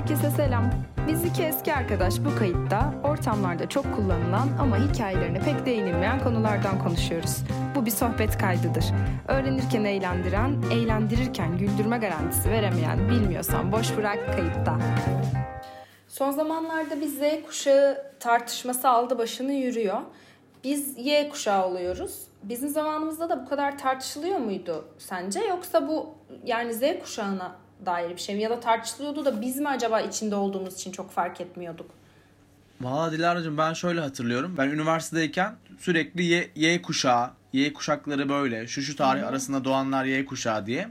Herkese 0.00 0.30
selam. 0.30 0.70
Biz 1.08 1.24
iki 1.24 1.42
eski 1.42 1.74
arkadaş 1.74 2.14
bu 2.24 2.38
kayıtta 2.38 2.94
ortamlarda 3.04 3.68
çok 3.68 3.96
kullanılan 3.96 4.48
ama 4.60 4.78
hikayelerine 4.78 5.40
pek 5.40 5.66
değinilmeyen 5.66 6.24
konulardan 6.24 6.78
konuşuyoruz. 6.84 7.36
Bu 7.74 7.86
bir 7.86 7.90
sohbet 7.90 8.38
kaydıdır. 8.38 8.84
Öğrenirken 9.28 9.84
eğlendiren, 9.84 10.62
eğlendirirken 10.72 11.58
güldürme 11.58 11.98
garantisi 11.98 12.50
veremeyen 12.50 13.08
bilmiyorsan 13.08 13.72
boş 13.72 13.96
bırak 13.96 14.32
kayıtta. 14.36 14.78
Son 16.08 16.30
zamanlarda 16.30 17.00
bir 17.00 17.06
Z 17.06 17.46
kuşağı 17.46 17.98
tartışması 18.20 18.88
aldı 18.88 19.18
başını 19.18 19.52
yürüyor. 19.52 20.00
Biz 20.64 20.98
Y 20.98 21.28
kuşağı 21.28 21.66
oluyoruz. 21.66 22.28
Bizim 22.42 22.68
zamanımızda 22.68 23.28
da 23.28 23.44
bu 23.44 23.48
kadar 23.48 23.78
tartışılıyor 23.78 24.38
muydu 24.38 24.84
sence? 24.98 25.40
Yoksa 25.40 25.88
bu 25.88 26.14
yani 26.44 26.74
Z 26.74 26.82
kuşağına 27.02 27.52
dair 27.86 28.10
bir 28.10 28.20
şey 28.20 28.34
mi? 28.34 28.42
Ya 28.42 28.50
da 28.50 28.60
tartışılıyordu 28.60 29.24
da 29.24 29.40
biz 29.40 29.56
mi 29.56 29.68
acaba 29.68 30.00
içinde 30.00 30.34
olduğumuz 30.34 30.74
için 30.74 30.92
çok 30.92 31.10
fark 31.10 31.40
etmiyorduk? 31.40 31.90
Valla 32.80 33.12
Dilara'cığım 33.12 33.58
ben 33.58 33.72
şöyle 33.72 34.00
hatırlıyorum. 34.00 34.54
Ben 34.58 34.68
üniversitedeyken 34.68 35.54
sürekli 35.78 36.22
Y, 36.24 36.50
y 36.54 36.82
kuşağı, 36.82 37.30
Y 37.52 37.72
kuşakları 37.72 38.28
böyle, 38.28 38.66
şu 38.66 38.82
şu 38.82 38.96
tarih 38.96 39.26
arasında 39.28 39.64
doğanlar 39.64 40.04
Y 40.04 40.24
kuşağı 40.24 40.66
diye 40.66 40.88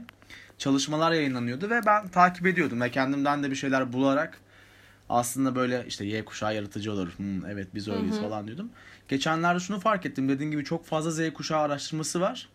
çalışmalar 0.58 1.12
yayınlanıyordu 1.12 1.70
ve 1.70 1.80
ben 1.86 2.08
takip 2.08 2.46
ediyordum 2.46 2.80
ve 2.80 2.90
kendimden 2.90 3.42
de 3.42 3.50
bir 3.50 3.56
şeyler 3.56 3.92
bularak 3.92 4.40
aslında 5.08 5.54
böyle 5.54 5.84
işte 5.88 6.06
Y 6.06 6.24
kuşağı 6.24 6.54
yaratıcı 6.54 6.92
olur. 6.92 7.08
Hmm, 7.16 7.46
evet 7.46 7.68
biz 7.74 7.88
öyleyiz 7.88 8.20
falan 8.20 8.46
diyordum. 8.46 8.70
Geçenlerde 9.08 9.60
şunu 9.60 9.80
fark 9.80 10.06
ettim. 10.06 10.28
Dediğim 10.28 10.50
gibi 10.50 10.64
çok 10.64 10.86
fazla 10.86 11.10
Z 11.10 11.32
kuşağı 11.32 11.60
araştırması 11.60 12.20
var. 12.20 12.48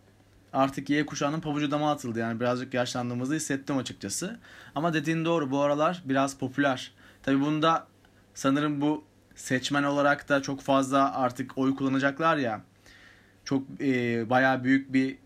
Artık 0.56 0.90
Y 0.90 1.06
kuşağının 1.06 1.40
pabucu 1.40 1.72
dama 1.72 1.92
atıldı. 1.92 2.20
Yani 2.20 2.40
birazcık 2.40 2.74
yaşlandığımızı 2.74 3.36
hissettim 3.36 3.78
açıkçası. 3.78 4.40
Ama 4.76 4.94
dediğin 4.94 5.26
doğru 5.26 5.52
bu 5.52 5.62
aralar 5.62 6.02
biraz 6.06 6.38
popüler. 6.38 6.92
Tabi 7.24 7.42
bunda 7.42 7.88
sanırım 8.34 8.82
bu 8.82 9.04
seçmen 9.36 9.84
olarak 9.84 10.30
da 10.30 10.42
çok 10.42 10.62
fazla 10.62 11.16
artık 11.16 11.58
oy 11.58 11.76
kullanacaklar 11.76 12.38
ya. 12.38 12.62
Çok 13.46 13.64
e, 13.82 14.30
bayağı 14.30 14.64
büyük 14.64 14.94
bir 14.94 15.18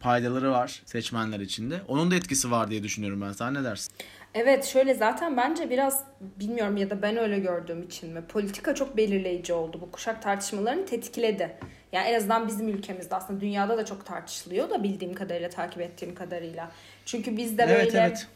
faydaları 0.00 0.50
var 0.50 0.82
seçmenler 0.84 1.40
içinde. 1.40 1.80
Onun 1.88 2.10
da 2.10 2.14
etkisi 2.14 2.50
var 2.50 2.70
diye 2.70 2.82
düşünüyorum 2.82 3.20
ben. 3.20 3.32
Sen 3.32 3.54
ne 3.54 3.64
dersin? 3.64 3.92
Evet 4.34 4.64
şöyle 4.64 4.94
zaten 4.94 5.36
bence 5.36 5.70
biraz 5.70 6.04
bilmiyorum 6.20 6.76
ya 6.76 6.90
da 6.90 7.02
ben 7.02 7.16
öyle 7.16 7.38
gördüğüm 7.38 7.82
için 7.82 8.12
mi 8.12 8.22
politika 8.28 8.74
çok 8.74 8.96
belirleyici 8.96 9.52
oldu. 9.52 9.78
Bu 9.80 9.90
kuşak 9.90 10.22
tartışmalarını 10.22 10.86
tetikledi. 10.86 11.56
Yani 11.94 12.08
en 12.08 12.14
azından 12.14 12.48
bizim 12.48 12.68
ülkemizde 12.68 13.16
aslında 13.16 13.40
dünyada 13.40 13.78
da 13.78 13.84
çok 13.84 14.06
tartışılıyor 14.06 14.70
da 14.70 14.82
bildiğim 14.82 15.14
kadarıyla 15.14 15.50
takip 15.50 15.80
ettiğim 15.80 16.14
kadarıyla. 16.14 16.70
Çünkü 17.04 17.36
bizde 17.36 17.68
böyle 17.68 17.74
Evet 17.74 17.94
evet. 17.94 18.26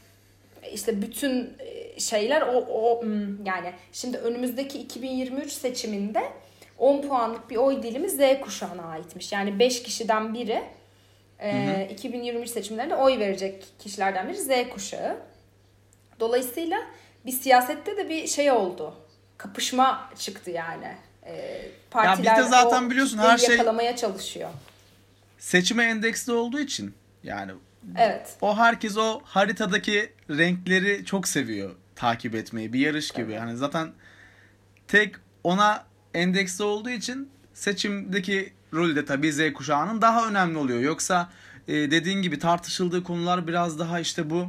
işte 0.73 1.03
bütün 1.03 1.53
e, 1.59 2.01
şeyler 2.01 2.43
o, 2.43 2.53
o 2.57 3.03
hmm, 3.03 3.45
yani 3.45 3.73
şimdi 3.93 4.17
önümüzdeki 4.17 4.79
2023 4.79 5.53
seçiminde 5.53 6.23
10 6.79 7.03
puanlık 7.03 7.51
bir 7.51 7.57
oy 7.57 7.83
dilimi 7.83 8.11
Z 8.11 8.19
kuşağına 8.41 8.83
aitmiş. 8.83 9.33
Yani 9.33 9.59
5 9.59 9.83
kişiden 9.83 10.35
biri 10.35 10.63
e, 11.39 11.89
2023 11.93 12.51
seçimlerinde 12.51 12.97
oy 12.97 13.19
verecek 13.19 13.67
kişilerden 13.79 14.29
biri 14.29 14.39
Z 14.39 14.49
kuşağı. 14.73 15.17
Dolayısıyla 16.21 16.79
bir 17.27 17.33
siyasette 17.33 17.97
de 17.97 18.09
bir 18.09 18.27
şey 18.27 18.51
oldu. 18.51 18.95
Kapışma 19.39 20.11
çıktı 20.19 20.51
yani. 20.51 21.08
E, 21.29 21.69
partiler 21.91 22.37
bizde 22.37 22.49
zaten 22.49 22.87
o 22.87 22.91
biliyorsun 22.91 23.17
kitleyi 23.17 23.33
her 23.33 23.39
şey- 23.39 23.57
yakalamaya 23.57 23.97
çalışıyor. 23.97 24.51
Seçime 25.39 25.85
endeksli 25.85 26.33
olduğu 26.33 26.61
için 26.61 26.95
yani 27.23 27.53
Evet. 27.97 28.37
o 28.41 28.57
herkes 28.57 28.97
o 28.97 29.21
haritadaki 29.25 30.13
renkleri 30.31 31.05
çok 31.05 31.29
seviyor 31.29 31.75
takip 31.97 32.35
etmeyi. 32.35 32.73
Bir 32.73 32.81
yarış 32.81 33.11
gibi. 33.11 33.33
Yani 33.33 33.57
zaten 33.57 33.93
tek 34.89 35.15
ona 35.45 35.85
endeksli 36.15 36.65
olduğu 36.65 36.91
için 36.91 37.31
seçimdeki 37.55 38.53
rolü 38.75 38.97
de 38.97 39.05
tabii 39.05 39.33
Z 39.33 39.53
kuşağının 39.53 40.03
daha 40.03 40.29
önemli 40.29 40.59
oluyor. 40.59 40.81
Yoksa 40.81 41.31
e, 41.69 41.73
dediğin 41.73 42.23
gibi 42.23 42.39
tartışıldığı 42.39 43.05
konular 43.05 43.47
biraz 43.47 43.79
daha 43.79 44.01
işte 44.01 44.31
bu 44.31 44.49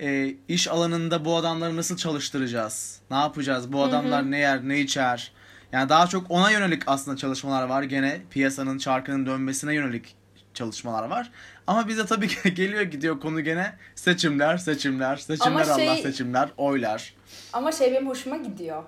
e, 0.00 0.34
iş 0.48 0.68
alanında 0.68 1.24
bu 1.24 1.36
adamları 1.36 1.76
nasıl 1.76 1.96
çalıştıracağız? 1.96 3.00
Ne 3.10 3.16
yapacağız? 3.16 3.72
Bu 3.72 3.82
adamlar 3.82 4.30
ne 4.30 4.38
yer, 4.38 4.68
ne 4.68 4.80
içer? 4.80 5.32
Yani 5.72 5.88
daha 5.88 6.06
çok 6.06 6.30
ona 6.30 6.50
yönelik 6.50 6.82
aslında 6.86 7.16
çalışmalar 7.16 7.68
var. 7.68 7.82
Gene 7.82 8.20
piyasanın, 8.30 8.78
çarkının 8.78 9.26
dönmesine 9.26 9.74
yönelik 9.74 10.14
çalışmalar 10.54 11.08
var. 11.08 11.30
Ama 11.66 11.88
bize 11.88 12.06
tabii 12.06 12.28
ki 12.28 12.54
geliyor 12.54 12.82
gidiyor 12.82 13.20
konu 13.20 13.40
gene 13.40 13.72
seçimler, 13.94 14.56
seçimler, 14.56 15.16
seçimler 15.16 15.50
Ama 15.50 15.64
şey- 15.64 15.88
Allah 15.88 15.96
seçimler, 15.96 16.48
oylar. 16.56 17.14
Ama 17.52 17.72
şey 17.72 17.92
benim 17.92 18.08
hoşuma 18.08 18.36
gidiyor. 18.36 18.82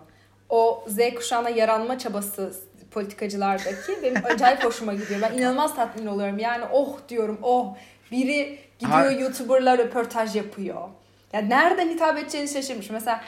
O 0.49 0.85
Z 0.89 0.99
kuşağına 1.17 1.49
yaranma 1.49 1.99
çabası 1.99 2.55
politikacılardaki 2.91 4.03
benim 4.03 4.27
acayip 4.35 4.65
hoşuma 4.65 4.95
gidiyor. 4.95 5.21
Ben 5.23 5.39
inanılmaz 5.39 5.77
tatmin 5.77 6.07
oluyorum. 6.07 6.39
Yani 6.39 6.65
oh 6.73 6.99
diyorum 7.09 7.39
oh 7.43 7.77
biri 8.13 8.59
gidiyor 8.79 8.99
Har- 8.99 9.21
YouTuber'la 9.21 9.79
röportaj 9.79 10.37
yapıyor. 10.37 10.89
Ya 11.33 11.41
nereden 11.41 11.89
hitap 11.89 12.19
edeceğini 12.19 12.49
şaşırmış. 12.49 12.91
Mesela 12.91 13.25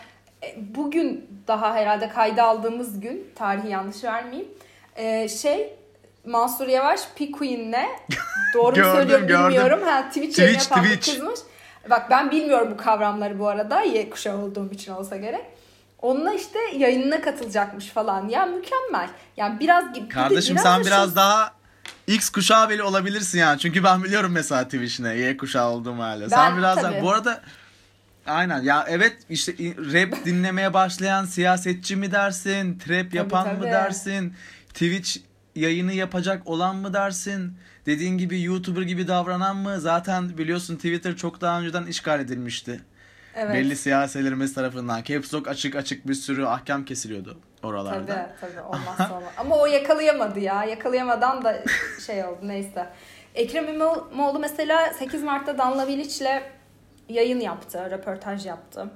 bugün 0.56 1.28
daha 1.48 1.74
herhalde 1.74 2.08
kayda 2.08 2.44
aldığımız 2.44 3.00
gün 3.00 3.30
tarihi 3.34 3.68
yanlış 3.68 4.04
vermeyeyim. 4.04 4.48
e, 4.96 5.28
şey 5.28 5.74
Mansur 6.26 6.66
Yavaş 6.66 7.00
P 7.16 7.30
Queen'le 7.30 7.86
doğru 8.54 8.68
mu 8.70 8.74
Gördüm, 8.74 8.92
söylüyorum 8.94 9.26
gördüm. 9.26 9.48
bilmiyorum. 9.48 9.80
Ha, 9.84 10.08
Twitch, 10.08 10.30
Twitch, 10.38 10.64
Twitch. 10.64 11.10
kızmış. 11.14 11.40
Bak 11.90 12.10
ben 12.10 12.30
bilmiyorum 12.30 12.68
bu 12.72 12.76
kavramları 12.76 13.38
bu 13.38 13.48
arada. 13.48 13.80
Y 13.80 14.10
kuşağı 14.10 14.38
olduğum 14.38 14.70
için 14.72 14.92
olsa 14.92 15.16
gerek. 15.16 15.44
Onunla 16.02 16.32
işte 16.34 16.58
yayınına 16.76 17.20
katılacakmış 17.20 17.86
falan. 17.86 18.28
Ya 18.28 18.46
mükemmel. 18.46 19.08
Yani 19.36 19.60
biraz 19.60 19.94
bir 19.94 20.00
de 20.00 20.08
Kardeşim 20.08 20.54
biraz 20.56 20.64
sen 20.64 20.78
şu- 20.78 20.86
biraz 20.86 21.16
daha 21.16 21.52
X 22.06 22.28
kuşağı 22.30 22.70
bile 22.70 22.82
olabilirsin 22.82 23.38
yani. 23.38 23.58
Çünkü 23.58 23.84
ben 23.84 24.04
biliyorum 24.04 24.32
mesela 24.32 24.64
Twitch'ine 24.64 25.16
Y 25.16 25.36
kuşağı 25.36 25.68
olduğum 25.70 26.02
sen 26.28 26.50
Ben- 26.50 26.58
biraz 26.58 26.76
tabii. 26.80 26.94
daha 26.94 27.02
bu 27.02 27.10
arada 27.10 27.40
Aynen 28.26 28.62
ya 28.62 28.84
evet 28.88 29.16
işte 29.31 29.53
rap 29.76 30.25
dinlemeye 30.25 30.75
başlayan 30.75 31.25
siyasetçi 31.25 31.97
mi 31.97 32.12
dersin, 32.12 32.78
trap 32.78 33.14
yapan 33.14 33.48
mı 33.48 33.60
tabii. 33.60 33.70
dersin, 33.70 34.34
Twitch 34.69 35.16
yayını 35.54 35.92
yapacak 35.92 36.47
olan 36.48 36.76
mı 36.76 36.94
dersin, 36.94 37.56
dediğin 37.87 38.19
gibi 38.19 38.42
YouTuber 38.42 38.82
gibi 38.82 39.09
davranan 39.09 39.56
mı? 39.56 39.81
Zaten 39.81 40.38
biliyorsun 40.38 40.76
Twitter 40.76 41.16
çok 41.16 41.41
daha 41.41 41.60
önceden 41.60 41.87
işgal 41.87 42.20
edilmişti. 42.20 42.81
evet. 43.37 43.54
Belli 43.54 43.76
siyasilerimiz 43.76 44.54
tarafından. 44.54 45.03
Caps 45.03 45.34
Lock 45.34 45.48
açık 45.48 45.76
açık 45.76 46.08
bir 46.08 46.14
sürü 46.14 46.44
ahkam 46.47 46.84
kesiliyordu 46.84 47.38
oralarda. 47.62 48.06
Tabii 48.41 48.53
tabii 48.54 48.60
olmazsa 48.60 49.16
olmaz. 49.16 49.32
Ama 49.37 49.56
o 49.56 49.66
yakalayamadı 49.66 50.41
ya. 50.41 50.64
Yakalayamadan 50.64 51.44
da 51.44 51.62
şey 52.06 52.25
oldu 52.25 52.41
neyse. 52.43 52.87
Ekrem 53.34 53.69
İmamoğlu 53.69 54.38
mesela 54.38 54.93
8 54.93 55.22
Mart'ta 55.22 55.58
Danla 55.58 55.88
Bilic'le 55.88 56.56
yayın 57.09 57.41
yaptı. 57.41 57.89
Röportaj 57.91 58.47
yaptı. 58.47 58.91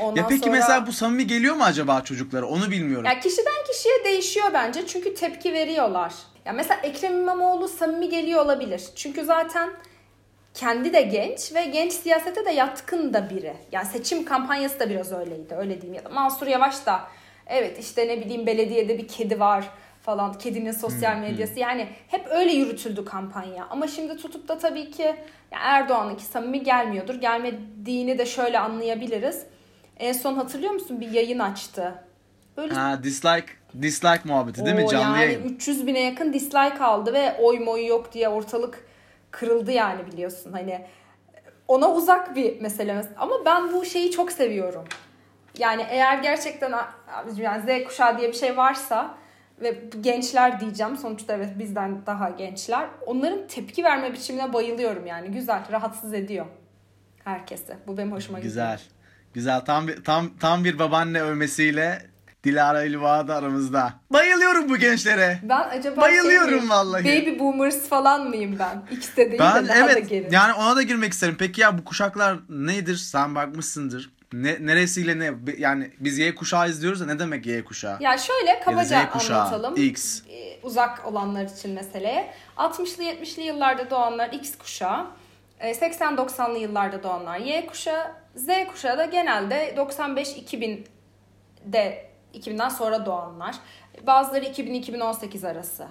Ondan 0.00 0.22
Ya 0.22 0.28
peki 0.28 0.40
sonra- 0.40 0.52
mesela 0.52 0.86
bu 0.86 0.92
samimi 0.92 1.26
geliyor 1.26 1.54
mu 1.54 1.64
acaba 1.64 2.00
çocuklara? 2.00 2.46
Onu 2.46 2.70
bilmiyorum. 2.70 3.04
Ya 3.04 3.20
kişiden 3.20 3.64
kişiye 3.72 4.04
değişiyor 4.04 4.46
bence 4.54 4.86
çünkü 4.86 5.14
tepki 5.14 5.52
veriyorlar. 5.52 6.12
Ya 6.44 6.52
mesela 6.52 6.80
Ekrem 6.82 7.12
İmamoğlu 7.20 7.68
samimi 7.68 8.08
geliyor 8.08 8.44
olabilir. 8.44 8.82
Çünkü 8.96 9.24
zaten 9.24 9.70
kendi 10.54 10.92
de 10.92 11.02
genç 11.02 11.54
ve 11.54 11.64
genç 11.64 11.92
siyasete 11.92 12.44
de 12.46 12.50
yatkın 12.50 13.14
da 13.14 13.30
biri. 13.30 13.56
Yani 13.72 13.86
seçim 13.86 14.24
kampanyası 14.24 14.80
da 14.80 14.90
biraz 14.90 15.12
öyleydi 15.12 15.54
öyle 15.54 15.80
diyeyim. 15.80 15.94
Ya 15.94 16.04
da 16.04 16.08
Mansur 16.08 16.46
Yavaş 16.46 16.86
da 16.86 17.00
evet 17.46 17.78
işte 17.78 18.08
ne 18.08 18.20
bileyim 18.20 18.46
belediyede 18.46 18.98
bir 18.98 19.08
kedi 19.08 19.40
var 19.40 19.70
falan. 20.02 20.32
Kedinin 20.32 20.72
sosyal 20.72 21.16
medyası 21.16 21.58
yani 21.58 21.88
hep 22.08 22.26
öyle 22.30 22.52
yürütüldü 22.52 23.04
kampanya. 23.04 23.66
Ama 23.70 23.86
şimdi 23.86 24.16
tutup 24.16 24.48
da 24.48 24.58
tabii 24.58 24.90
ki 24.90 25.16
Erdoğan'ınki 25.50 26.24
samimi 26.24 26.62
gelmiyordur. 26.62 27.14
Gelmediğini 27.14 28.18
de 28.18 28.26
şöyle 28.26 28.58
anlayabiliriz. 28.58 29.42
En 29.98 30.12
son 30.12 30.34
hatırlıyor 30.34 30.72
musun 30.72 31.00
bir 31.00 31.10
yayın 31.10 31.38
açtı. 31.38 31.94
Böyle 32.56 32.74
Ha 32.74 33.02
dislike 33.02 33.46
dislike 33.82 34.20
muhabbeti 34.24 34.64
değil 34.64 34.76
mi? 34.76 34.88
Canlı 34.88 35.18
yani 35.18 35.32
yayın. 35.32 35.54
300 35.54 35.86
bine 35.86 36.00
yakın 36.00 36.32
dislike 36.32 36.84
aldı 36.84 37.12
ve 37.12 37.36
oy 37.40 37.58
moy 37.58 37.86
yok 37.86 38.12
diye 38.12 38.28
ortalık 38.28 38.84
kırıldı 39.30 39.72
yani 39.72 40.06
biliyorsun. 40.12 40.52
Hani 40.52 40.86
ona 41.68 41.92
uzak 41.92 42.36
bir 42.36 42.60
mesele. 42.60 43.06
Ama 43.18 43.44
ben 43.44 43.72
bu 43.72 43.84
şeyi 43.84 44.10
çok 44.10 44.32
seviyorum. 44.32 44.84
Yani 45.58 45.86
eğer 45.90 46.18
gerçekten 46.18 46.72
yani 47.36 47.62
Z 47.62 47.86
kuşağı 47.86 48.18
diye 48.18 48.28
bir 48.28 48.36
şey 48.36 48.56
varsa 48.56 49.14
ve 49.62 49.82
gençler 50.00 50.60
diyeceğim 50.60 50.96
sonuçta 50.96 51.32
evet 51.32 51.58
bizden 51.58 52.06
daha 52.06 52.30
gençler. 52.30 52.88
Onların 53.06 53.46
tepki 53.48 53.84
verme 53.84 54.12
biçimine 54.12 54.52
bayılıyorum 54.52 55.06
yani. 55.06 55.30
Güzel, 55.30 55.62
rahatsız 55.72 56.14
ediyor 56.14 56.46
herkese. 57.24 57.78
Bu 57.86 57.96
benim 57.96 58.12
hoşuma 58.12 58.38
gidiyor. 58.38 58.50
Güzel. 58.52 58.80
Güzel. 59.34 59.60
Tam 59.60 59.88
bir 59.88 60.04
tam 60.04 60.36
tam 60.40 60.64
bir 60.64 60.78
babaanne 60.78 61.22
övmesiyle 61.22 62.10
Dilara 62.44 62.84
İlva 62.84 63.28
da 63.28 63.36
aramızda. 63.36 63.92
Bayılıyorum 64.12 64.68
bu 64.68 64.76
gençlere. 64.76 65.38
Ben 65.42 65.68
acaba 65.68 66.00
Bayılıyorum 66.00 66.60
şey 66.60 66.68
vallahi. 66.68 67.04
Baby 67.04 67.38
boomers 67.38 67.88
falan 67.88 68.28
mıyım 68.28 68.56
ben? 68.58 68.82
İkisi 68.90 69.16
de 69.16 69.30
değil 69.30 69.40
Ben 69.40 69.64
de 69.64 69.68
daha 69.68 69.78
da 69.78 69.92
evet 69.92 70.08
geri. 70.08 70.28
yani 70.34 70.52
ona 70.52 70.76
da 70.76 70.82
girmek 70.82 71.12
isterim. 71.12 71.36
Peki 71.38 71.60
ya 71.60 71.78
bu 71.78 71.84
kuşaklar 71.84 72.38
nedir? 72.48 72.96
Sen 72.96 73.34
bakmışsındır. 73.34 74.10
Ne, 74.32 74.56
neresiyle 74.60 75.18
ne? 75.18 75.32
Yani 75.58 75.90
biz 76.00 76.18
Y 76.18 76.34
kuşağı 76.34 76.68
izliyoruz 76.68 77.00
da 77.00 77.06
ne 77.06 77.18
demek 77.18 77.46
Y 77.46 77.64
kuşağı? 77.64 77.96
Ya 78.00 78.18
şöyle 78.18 78.60
kabaca 78.60 79.02
Z 79.02 79.10
kuşağı, 79.12 79.40
anlatalım. 79.40 79.76
X. 79.76 80.22
Ee, 80.30 80.58
uzak 80.62 81.06
olanlar 81.06 81.44
için 81.44 81.70
meseleye. 81.70 82.30
60'lı 82.56 83.04
70'li 83.04 83.42
yıllarda 83.42 83.90
doğanlar 83.90 84.32
X 84.32 84.58
kuşağı. 84.58 85.06
Ee, 85.60 85.70
80-90'lı 85.70 86.58
yıllarda 86.58 87.02
doğanlar 87.02 87.38
Y 87.38 87.66
kuşağı. 87.66 88.12
Z 88.34 88.46
kuşağı 88.72 88.98
da 88.98 89.04
genelde 89.04 89.74
95-2000'de 89.76 92.10
2000'den 92.34 92.68
sonra 92.68 93.06
doğanlar. 93.06 93.54
Bazıları 94.06 94.44
2000-2018 94.44 95.48
arası 95.48 95.86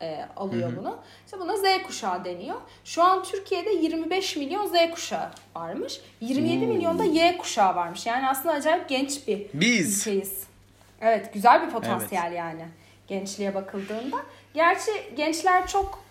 e, 0.00 0.26
alıyor 0.36 0.72
bunu. 0.76 0.98
İşte 1.24 1.38
buna 1.40 1.56
Z 1.56 1.62
kuşağı 1.86 2.24
deniyor. 2.24 2.56
Şu 2.84 3.02
an 3.02 3.22
Türkiye'de 3.24 3.70
25 3.70 4.36
milyon 4.36 4.66
Z 4.66 4.72
kuşağı 4.94 5.30
varmış. 5.56 6.00
27 6.20 6.64
Oo. 6.64 6.68
milyon 6.68 6.98
da 6.98 7.04
Y 7.04 7.36
kuşağı 7.38 7.74
varmış. 7.76 8.06
Yani 8.06 8.28
aslında 8.28 8.54
acayip 8.54 8.88
genç 8.88 9.28
bir 9.28 9.46
Biz. 9.54 10.00
ülkeyiz. 10.00 10.42
Evet 11.00 11.34
güzel 11.34 11.66
bir 11.66 11.70
potansiyel 11.72 12.32
yani 12.32 12.64
gençliğe 13.06 13.54
bakıldığında. 13.54 14.16
Gerçi 14.54 14.90
gençler 15.16 15.66
çok 15.66 16.04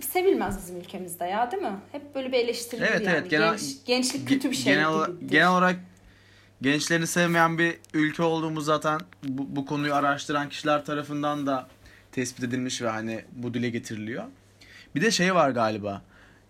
sevilmez 0.00 0.58
bizim 0.58 0.76
ülkemizde 0.76 1.24
ya 1.24 1.50
değil 1.50 1.62
mi? 1.62 1.76
Hep 1.92 2.14
böyle 2.14 2.32
bir 2.32 2.38
eleştirilir 2.38 2.86
Evet, 2.86 3.06
yani. 3.06 3.16
evet, 3.18 3.30
genel- 3.30 3.50
Genç, 3.50 3.84
gençlik 3.86 4.28
kötü 4.28 4.50
bir 4.50 4.56
şey 4.56 4.74
genel, 4.74 5.06
gibidir. 5.06 5.28
genel 5.28 5.48
olarak 5.48 5.76
gençlerini 6.62 7.06
sevmeyen 7.06 7.58
bir 7.58 7.78
ülke 7.94 8.22
olduğumuz 8.22 8.64
zaten 8.64 9.00
bu, 9.24 9.56
bu 9.56 9.66
konuyu 9.66 9.94
araştıran 9.94 10.48
kişiler 10.48 10.84
tarafından 10.84 11.46
da 11.46 11.66
tespit 12.18 12.44
edilmiş 12.44 12.82
ve 12.82 12.88
hani 12.88 13.24
bu 13.32 13.54
dile 13.54 13.70
getiriliyor. 13.70 14.24
Bir 14.94 15.00
de 15.00 15.10
şey 15.10 15.34
var 15.34 15.50
galiba. 15.50 16.02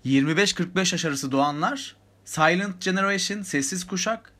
25-45 0.06 0.78
yaş 0.78 1.04
arası 1.04 1.32
doğanlar 1.32 1.96
Silent 2.24 2.82
Generation, 2.82 3.42
sessiz 3.42 3.86
kuşak. 3.86 4.32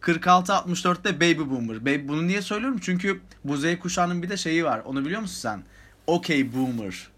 46-64'te 0.00 1.16
Baby 1.20 1.50
Boomer. 1.50 1.80
Baby, 1.86 2.08
bunu 2.08 2.26
niye 2.26 2.42
söylüyorum? 2.42 2.78
Çünkü 2.82 3.20
bu 3.44 3.56
Z 3.56 3.78
kuşağının 3.78 4.22
bir 4.22 4.28
de 4.30 4.36
şeyi 4.36 4.64
var. 4.64 4.82
Onu 4.84 5.04
biliyor 5.04 5.20
musun 5.20 5.40
sen? 5.40 5.62
Okay 6.06 6.52
Boomer. 6.54 7.08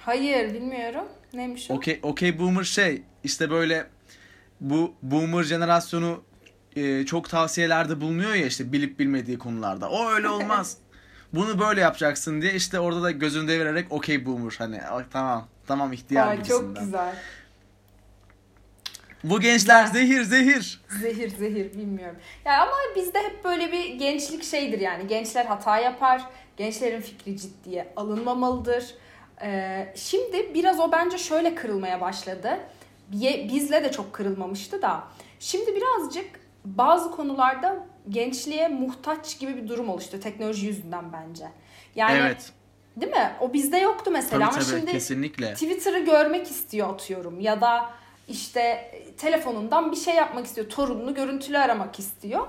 Hayır 0.00 0.54
bilmiyorum. 0.54 1.04
Neymiş 1.34 1.70
o? 1.70 1.74
Okey 1.74 1.98
okey 2.02 2.38
boomer 2.38 2.64
şey 2.64 3.02
işte 3.24 3.50
böyle 3.50 3.86
bu 4.60 4.94
boomer 5.02 5.42
jenerasyonu 5.42 6.22
e, 6.76 7.06
çok 7.06 7.28
tavsiyelerde 7.30 8.00
bulunuyor 8.00 8.34
ya 8.34 8.46
işte 8.46 8.72
bilip 8.72 8.98
bilmediği 8.98 9.38
konularda. 9.38 9.90
O 9.90 10.10
öyle 10.10 10.28
olmaz. 10.36 10.76
Bunu 11.32 11.58
böyle 11.58 11.80
yapacaksın 11.80 12.42
diye 12.42 12.52
işte 12.54 12.80
orada 12.80 13.02
da 13.02 13.10
gözünü 13.10 13.48
devirerek 13.48 13.92
okey 13.92 14.26
boomer 14.26 14.54
hani 14.58 14.82
"Aa, 14.82 15.02
tamam 15.12 15.48
tamam 15.66 15.92
ihtiyar 15.92 16.26
Ay, 16.28 16.36
gibisinden. 16.36 16.60
çok 16.74 16.76
güzel. 16.76 17.14
Bu 19.24 19.40
gençler 19.40 19.86
zehir 19.86 20.22
zehir. 20.22 20.80
Zehir 21.00 21.28
zehir 21.28 21.72
bilmiyorum. 21.74 22.16
Ya 22.44 22.62
ama 22.62 22.72
bizde 22.96 23.18
hep 23.22 23.44
böyle 23.44 23.72
bir 23.72 23.94
gençlik 23.94 24.44
şeydir 24.44 24.80
yani. 24.80 25.06
Gençler 25.06 25.44
hata 25.44 25.78
yapar. 25.78 26.22
Gençlerin 26.56 27.00
fikri 27.00 27.36
ciddiye 27.38 27.92
alınmamalıdır. 27.96 28.94
Ee, 29.42 29.92
şimdi 29.96 30.54
biraz 30.54 30.80
o 30.80 30.92
bence 30.92 31.18
şöyle 31.18 31.54
kırılmaya 31.54 32.00
başladı. 32.00 32.58
Bizle 33.52 33.84
de 33.84 33.92
çok 33.92 34.12
kırılmamıştı 34.12 34.82
da. 34.82 35.04
Şimdi 35.40 35.74
birazcık 35.76 36.26
bazı 36.66 37.10
konularda 37.10 37.86
gençliğe 38.08 38.68
muhtaç 38.68 39.38
gibi 39.38 39.56
bir 39.56 39.68
durum 39.68 39.88
oluştu 39.88 40.20
teknoloji 40.20 40.66
yüzünden 40.66 41.12
bence. 41.12 41.44
Yani 41.94 42.18
evet. 42.18 42.52
değil 42.96 43.12
mi? 43.12 43.32
O 43.40 43.52
bizde 43.52 43.78
yoktu 43.78 44.10
mesela 44.10 44.30
Tabii 44.30 44.44
ama 44.44 44.52
tabii 44.52 44.78
şimdi 44.78 44.92
kesinlikle. 44.92 45.54
Twitter'ı 45.54 46.04
görmek 46.04 46.50
istiyor 46.50 46.94
atıyorum 46.94 47.40
ya 47.40 47.60
da 47.60 47.90
işte 48.28 48.60
e, 48.60 49.12
telefonundan 49.12 49.92
bir 49.92 49.96
şey 49.96 50.14
yapmak 50.14 50.46
istiyor. 50.46 50.68
Torununu 50.68 51.14
görüntülü 51.14 51.58
aramak 51.58 51.98
istiyor. 51.98 52.46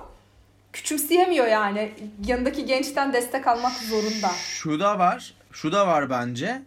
Küçümseyemiyor 0.72 1.46
yani. 1.46 1.92
Yanındaki 2.26 2.66
gençten 2.66 3.12
destek 3.12 3.46
almak 3.46 3.72
zorunda. 3.72 4.28
Şu 4.28 4.80
da 4.80 4.98
var. 4.98 5.34
Şu 5.52 5.72
da 5.72 5.86
var 5.86 6.10
bence. 6.10 6.62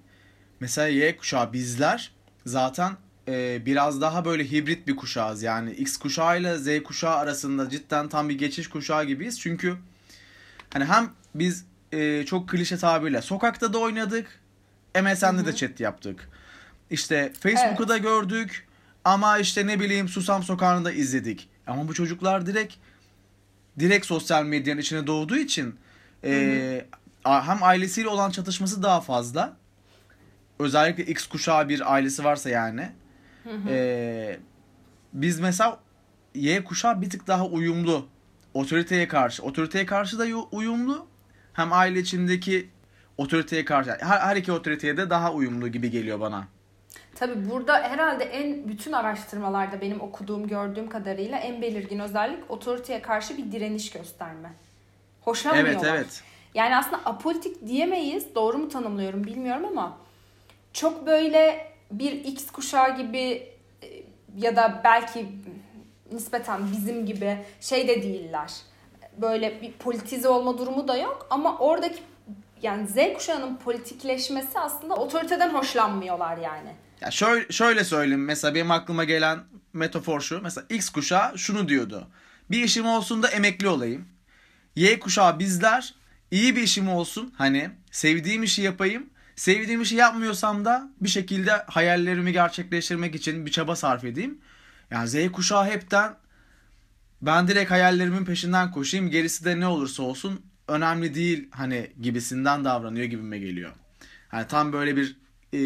Mesela 0.59 0.87
Y 0.87 1.17
kuşağı 1.17 1.53
bizler 1.53 2.11
zaten 2.45 2.91
e, 3.27 3.65
biraz 3.65 4.01
daha 4.01 4.25
böyle 4.25 4.51
hibrit 4.51 4.87
bir 4.87 4.95
kuşağız. 4.95 5.43
Yani 5.43 5.71
X 5.71 5.97
kuşağı 5.97 6.39
ile 6.39 6.57
Z 6.57 6.83
kuşağı 6.83 7.15
arasında 7.15 7.69
cidden 7.69 8.09
tam 8.09 8.29
bir 8.29 8.37
geçiş 8.37 8.67
kuşağı 8.69 9.05
gibiyiz. 9.05 9.39
Çünkü 9.39 9.75
hani 10.73 10.85
hem 10.85 11.09
biz 11.35 11.65
e, 11.91 12.25
çok 12.25 12.49
klişe 12.49 12.77
tabirle 12.77 13.21
sokakta 13.21 13.73
da 13.73 13.77
oynadık. 13.79 14.39
MSN'de 15.01 15.45
de 15.45 15.55
chat 15.55 15.79
yaptık. 15.79 16.29
İşte 16.89 17.33
Facebook'u 17.39 17.83
Evet. 17.83 17.89
da 17.89 17.97
gördük. 17.97 18.67
Ama 19.05 19.37
işte 19.37 19.67
ne 19.67 19.79
bileyim 19.79 20.07
Susam 20.07 20.43
Sokağı'nı 20.43 20.85
da 20.85 20.91
izledik. 20.91 21.49
Ama 21.67 21.87
bu 21.87 21.93
çocuklar 21.93 22.45
direkt 22.45 22.73
direkt 23.79 24.05
sosyal 24.05 24.43
medyanın 24.45 24.81
içine 24.81 25.07
doğduğu 25.07 25.37
için 25.37 25.75
e, 26.23 26.85
hem 27.23 27.63
ailesiyle 27.63 28.07
olan 28.07 28.31
çatışması 28.31 28.83
daha 28.83 29.01
fazla. 29.01 29.57
Özellikle 30.59 31.05
X 31.05 31.27
kuşağı 31.27 31.69
bir 31.69 31.93
ailesi 31.93 32.23
varsa 32.23 32.49
yani. 32.49 32.89
E, 33.67 34.39
biz 35.13 35.39
mesela 35.39 35.79
Y 36.35 36.63
kuşağı 36.63 37.01
bir 37.01 37.09
tık 37.09 37.27
daha 37.27 37.45
uyumlu. 37.47 38.07
Otoriteye 38.53 39.07
karşı. 39.07 39.43
Otoriteye 39.43 39.85
karşı 39.85 40.19
da 40.19 40.25
yu- 40.25 40.47
uyumlu. 40.51 41.07
Hem 41.53 41.73
aile 41.73 41.99
içindeki 41.99 42.69
otoriteye 43.17 43.65
karşı. 43.65 43.91
Her, 43.99 44.19
her 44.19 44.35
iki 44.35 44.51
otoriteye 44.51 44.97
de 44.97 45.09
daha 45.09 45.33
uyumlu 45.33 45.67
gibi 45.67 45.91
geliyor 45.91 46.19
bana. 46.19 46.47
Tabii 47.15 47.49
burada 47.49 47.83
herhalde 47.83 48.23
en 48.23 48.69
bütün 48.69 48.91
araştırmalarda 48.91 49.81
benim 49.81 50.01
okuduğum 50.01 50.47
gördüğüm 50.47 50.89
kadarıyla 50.89 51.37
en 51.37 51.61
belirgin 51.61 51.99
özellik 51.99 52.51
otoriteye 52.51 53.01
karşı 53.01 53.37
bir 53.37 53.51
direniş 53.51 53.91
gösterme. 53.91 54.53
Hoşlanmıyorlar. 55.21 55.71
Evet 55.71 55.83
evet. 55.95 56.23
Yani 56.53 56.75
aslında 56.75 56.97
apolitik 57.05 57.67
diyemeyiz. 57.67 58.35
Doğru 58.35 58.57
mu 58.57 58.69
tanımlıyorum 58.69 59.23
bilmiyorum 59.23 59.65
ama 59.65 59.97
çok 60.73 61.07
böyle 61.07 61.70
bir 61.91 62.11
X 62.11 62.51
kuşağı 62.51 62.97
gibi 62.97 63.19
e, 63.81 64.03
ya 64.37 64.55
da 64.55 64.81
belki 64.83 65.27
nispeten 66.11 66.71
bizim 66.71 67.05
gibi 67.05 67.37
şey 67.61 67.87
de 67.87 68.03
değiller. 68.03 68.51
Böyle 69.17 69.61
bir 69.61 69.71
politize 69.71 70.27
olma 70.27 70.57
durumu 70.57 70.87
da 70.87 70.97
yok 70.97 71.27
ama 71.29 71.57
oradaki 71.57 71.99
yani 72.61 72.87
Z 72.87 72.95
kuşağının 73.13 73.57
politikleşmesi 73.57 74.59
aslında 74.59 74.95
otoriteden 74.95 75.49
hoşlanmıyorlar 75.49 76.37
yani. 76.37 76.75
Ya 77.01 77.11
şöyle, 77.11 77.51
şöyle 77.51 77.83
söyleyeyim 77.83 78.25
mesela 78.25 78.55
benim 78.55 78.71
aklıma 78.71 79.03
gelen 79.03 79.39
metafor 79.73 80.21
şu. 80.21 80.41
Mesela 80.41 80.65
X 80.69 80.89
kuşağı 80.89 81.37
şunu 81.37 81.69
diyordu. 81.69 82.07
Bir 82.51 82.63
işim 82.63 82.87
olsun 82.87 83.23
da 83.23 83.27
emekli 83.27 83.67
olayım. 83.67 84.07
Y 84.75 84.99
kuşağı 84.99 85.39
bizler 85.39 85.95
iyi 86.31 86.55
bir 86.55 86.61
işim 86.61 86.89
olsun 86.89 87.33
hani 87.37 87.69
sevdiğim 87.91 88.43
işi 88.43 88.61
yapayım. 88.61 89.09
Sevdiğim 89.41 89.81
işi 89.81 89.95
yapmıyorsam 89.95 90.65
da 90.65 90.89
bir 91.01 91.09
şekilde 91.09 91.51
hayallerimi 91.51 92.33
gerçekleştirmek 92.33 93.15
için 93.15 93.45
bir 93.45 93.51
çaba 93.51 93.75
sarf 93.75 94.03
edeyim. 94.03 94.37
Yani 94.91 95.07
Z 95.07 95.31
kuşağı 95.31 95.65
hepten 95.65 96.15
ben 97.21 97.47
direkt 97.47 97.71
hayallerimin 97.71 98.25
peşinden 98.25 98.71
koşayım 98.71 99.09
gerisi 99.09 99.45
de 99.45 99.59
ne 99.59 99.67
olursa 99.67 100.03
olsun 100.03 100.41
önemli 100.67 101.15
değil 101.15 101.49
hani 101.51 101.91
gibisinden 102.01 102.65
davranıyor 102.65 103.05
gibime 103.05 103.39
geliyor. 103.39 103.71
Hani 104.29 104.47
tam 104.47 104.73
böyle 104.73 104.95
bir 104.95 105.17
e, 105.53 105.61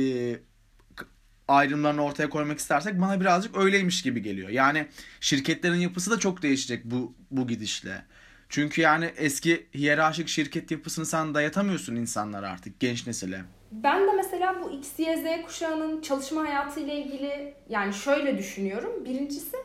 ayrımlarını 1.48 2.04
ortaya 2.04 2.30
koymak 2.30 2.60
istersek 2.60 3.02
bana 3.02 3.22
birazcık 3.22 3.58
öyleymiş 3.58 4.02
gibi 4.02 4.22
geliyor. 4.22 4.50
Yani 4.50 4.88
şirketlerin 5.22 5.80
yapısı 5.80 6.12
da 6.12 6.20
çok 6.20 6.42
değişecek 6.42 6.86
bu 6.86 7.16
bu 7.32 7.48
gidişle. 7.48 8.06
Çünkü 8.50 8.82
yani 8.82 9.06
eski 9.18 9.68
hiyerarşik 9.74 10.28
şirket 10.28 10.72
yapısını 10.72 11.06
sen 11.06 11.34
dayatamıyorsun 11.34 11.96
insanlara 11.96 12.50
artık 12.50 12.80
genç 12.80 13.08
nesile. 13.08 13.46
Ben 13.72 14.08
de 14.08 14.12
mesela 14.12 14.62
bu 14.64 14.72
X, 14.72 15.00
Y, 15.00 15.18
Z 15.18 15.46
kuşağının 15.46 16.02
çalışma 16.02 16.42
hayatı 16.48 16.80
ile 16.80 16.96
ilgili 16.96 17.54
yani 17.70 17.94
şöyle 17.94 18.38
düşünüyorum. 18.38 19.06
Birincisi 19.06 19.58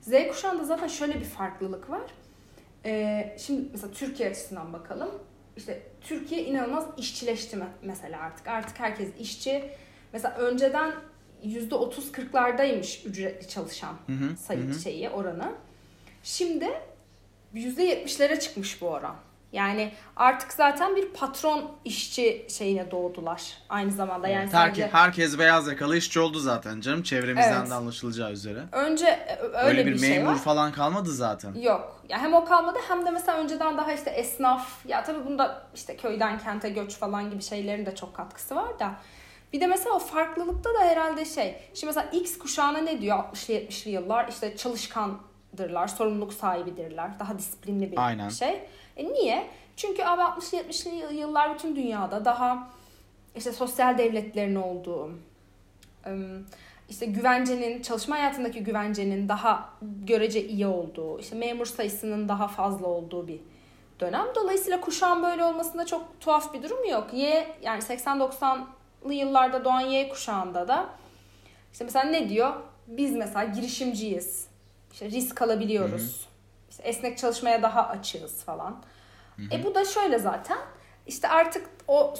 Z 0.00 0.12
kuşağında 0.28 0.64
zaten 0.64 0.88
şöyle 0.88 1.14
bir 1.14 1.24
farklılık 1.24 1.90
var. 1.90 2.02
Ee, 2.84 3.36
şimdi 3.38 3.68
mesela 3.72 3.92
Türkiye 3.92 4.30
açısından 4.30 4.72
bakalım. 4.72 5.10
İşte 5.56 5.82
Türkiye 6.00 6.44
inanılmaz 6.44 6.86
işçileşti 6.96 7.56
me- 7.56 7.68
mesela 7.82 8.20
artık. 8.20 8.48
Artık 8.48 8.80
herkes 8.80 9.08
işçi. 9.18 9.64
Mesela 10.12 10.36
önceden 10.36 10.92
%30-40'lardaymış 11.44 13.06
ücretli 13.08 13.48
çalışan 13.48 13.96
Hı 14.06 14.12
hı, 14.12 14.36
sayı 14.36 14.68
hı. 14.68 14.80
şeyi 14.80 15.10
oranı. 15.10 15.52
Şimdi 16.22 16.66
%70'lere 17.54 18.40
çıkmış 18.40 18.82
bu 18.82 18.86
oran. 18.86 19.16
Yani 19.52 19.92
artık 20.16 20.52
zaten 20.52 20.96
bir 20.96 21.08
patron 21.08 21.70
işçi 21.84 22.46
şeyine 22.48 22.90
doğdular 22.90 23.42
aynı 23.68 23.90
zamanda. 23.92 24.28
Yani 24.28 24.40
Herke- 24.50 24.50
sadece 24.52 24.86
herkes 24.86 25.38
beyaz 25.38 25.68
yakalı 25.68 25.96
işçi 25.96 26.20
oldu 26.20 26.38
zaten 26.38 26.80
canım 26.80 27.02
çevremizden 27.02 27.58
Evet. 27.60 27.70
de 27.70 27.74
anlaşılacağı 27.74 28.32
üzere. 28.32 28.62
önce 28.72 29.06
e, 29.06 29.38
öyle, 29.42 29.56
Öyle 29.58 29.86
bir, 29.86 29.92
bir, 29.92 29.98
şey 29.98 30.18
memur 30.18 30.32
var. 30.32 30.38
falan 30.38 30.72
kalmadı 30.72 31.12
zaten. 31.12 31.54
Yok. 31.54 32.02
Ya 32.08 32.18
hem 32.18 32.34
o 32.34 32.44
kalmadı 32.44 32.78
hem 32.88 33.06
de 33.06 33.10
mesela 33.10 33.38
önceden 33.38 33.78
daha 33.78 33.92
işte 33.92 34.10
esnaf 34.10 34.86
ya 34.86 35.04
tabii 35.04 35.26
bunda 35.26 35.62
işte 35.74 35.96
köyden 35.96 36.38
kente 36.38 36.70
göç 36.70 36.96
falan 36.96 37.30
gibi 37.30 37.42
şeylerin 37.42 37.86
de 37.86 37.94
çok 37.94 38.14
katkısı 38.14 38.56
var 38.56 38.78
da. 38.78 38.92
Bir 39.52 39.60
de 39.60 39.66
mesela 39.66 39.94
o 39.94 39.98
farklılıkta 39.98 40.74
da 40.74 40.78
herhalde 40.78 41.24
şey. 41.24 41.56
Şimdi 41.74 41.86
mesela 41.86 42.10
X 42.12 42.38
kuşağına 42.38 42.78
ne 42.78 43.00
diyor 43.00 43.16
60'lı 43.18 43.54
70'li 43.54 43.90
yıllar 43.90 44.28
işte 44.28 44.56
çalışkan 44.56 45.18
çalışkandırlar, 45.56 45.88
sorumluluk 45.88 46.32
sahibidirler. 46.32 47.10
Daha 47.18 47.38
disiplinli 47.38 47.92
bir 47.92 48.06
Aynen. 48.06 48.28
şey. 48.28 48.68
E 48.98 49.04
niye? 49.04 49.46
Çünkü 49.76 50.02
abi 50.02 50.20
60'lı 50.20 50.58
70'li 50.58 51.16
yıllar 51.16 51.54
bütün 51.54 51.76
dünyada 51.76 52.24
daha 52.24 52.68
işte 53.36 53.52
sosyal 53.52 53.98
devletlerin 53.98 54.54
olduğu, 54.54 55.10
işte 56.88 57.06
güvencenin, 57.06 57.82
çalışma 57.82 58.16
hayatındaki 58.16 58.64
güvencenin 58.64 59.28
daha 59.28 59.70
görece 59.82 60.48
iyi 60.48 60.66
olduğu, 60.66 61.18
işte 61.20 61.36
memur 61.36 61.66
sayısının 61.66 62.28
daha 62.28 62.48
fazla 62.48 62.86
olduğu 62.86 63.28
bir 63.28 63.40
dönem. 64.00 64.26
Dolayısıyla 64.34 64.80
kuşağın 64.80 65.22
böyle 65.22 65.44
olmasında 65.44 65.86
çok 65.86 66.20
tuhaf 66.20 66.54
bir 66.54 66.62
durum 66.62 66.84
yok. 66.88 67.06
Y 67.12 67.56
yani 67.62 67.82
80-90'lı 67.82 69.14
yıllarda 69.14 69.64
doğan 69.64 69.80
Y 69.80 70.08
kuşağında 70.08 70.68
da 70.68 70.88
işte 71.72 71.84
mesela 71.84 72.04
ne 72.04 72.28
diyor? 72.28 72.52
Biz 72.86 73.16
mesela 73.16 73.44
girişimciyiz. 73.44 74.46
İşte 74.92 75.10
risk 75.10 75.42
alabiliyoruz. 75.42 76.27
İşte 76.78 76.88
esnek 76.88 77.18
çalışmaya 77.18 77.62
daha 77.62 77.88
açığız 77.88 78.44
falan. 78.44 78.82
E 79.52 79.64
bu 79.64 79.74
da 79.74 79.84
şöyle 79.84 80.18
zaten. 80.18 80.58
İşte 81.06 81.28
artık 81.28 81.66
o 81.88 82.14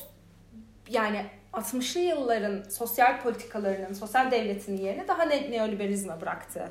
yani 0.89 1.27
60'lı 1.53 2.01
yılların 2.01 2.63
sosyal 2.71 3.23
politikalarının, 3.23 3.93
sosyal 3.93 4.31
devletinin 4.31 4.83
yerine 4.83 5.09
daha 5.09 5.23
ne, 5.23 5.51
neoliberalizme 5.51 6.21
bıraktığı 6.21 6.71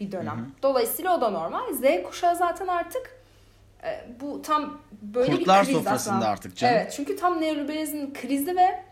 bir 0.00 0.12
dönem. 0.12 0.52
Dolayısıyla 0.62 1.16
o 1.16 1.20
da 1.20 1.30
normal. 1.30 1.72
Z 1.72 2.02
kuşağı 2.04 2.36
zaten 2.36 2.66
artık 2.68 3.22
e, 3.84 4.06
bu 4.20 4.42
tam 4.42 4.80
böyle 5.02 5.36
Kurtlar 5.36 5.62
bir 5.62 5.66
kriz 5.66 5.76
sofrasında 5.76 6.14
aslında. 6.14 6.28
artık 6.28 6.56
canım. 6.56 6.74
Evet 6.74 6.92
çünkü 6.96 7.16
tam 7.16 7.40
neoliberalizmin 7.40 8.14
krizi 8.14 8.56
ve 8.56 8.82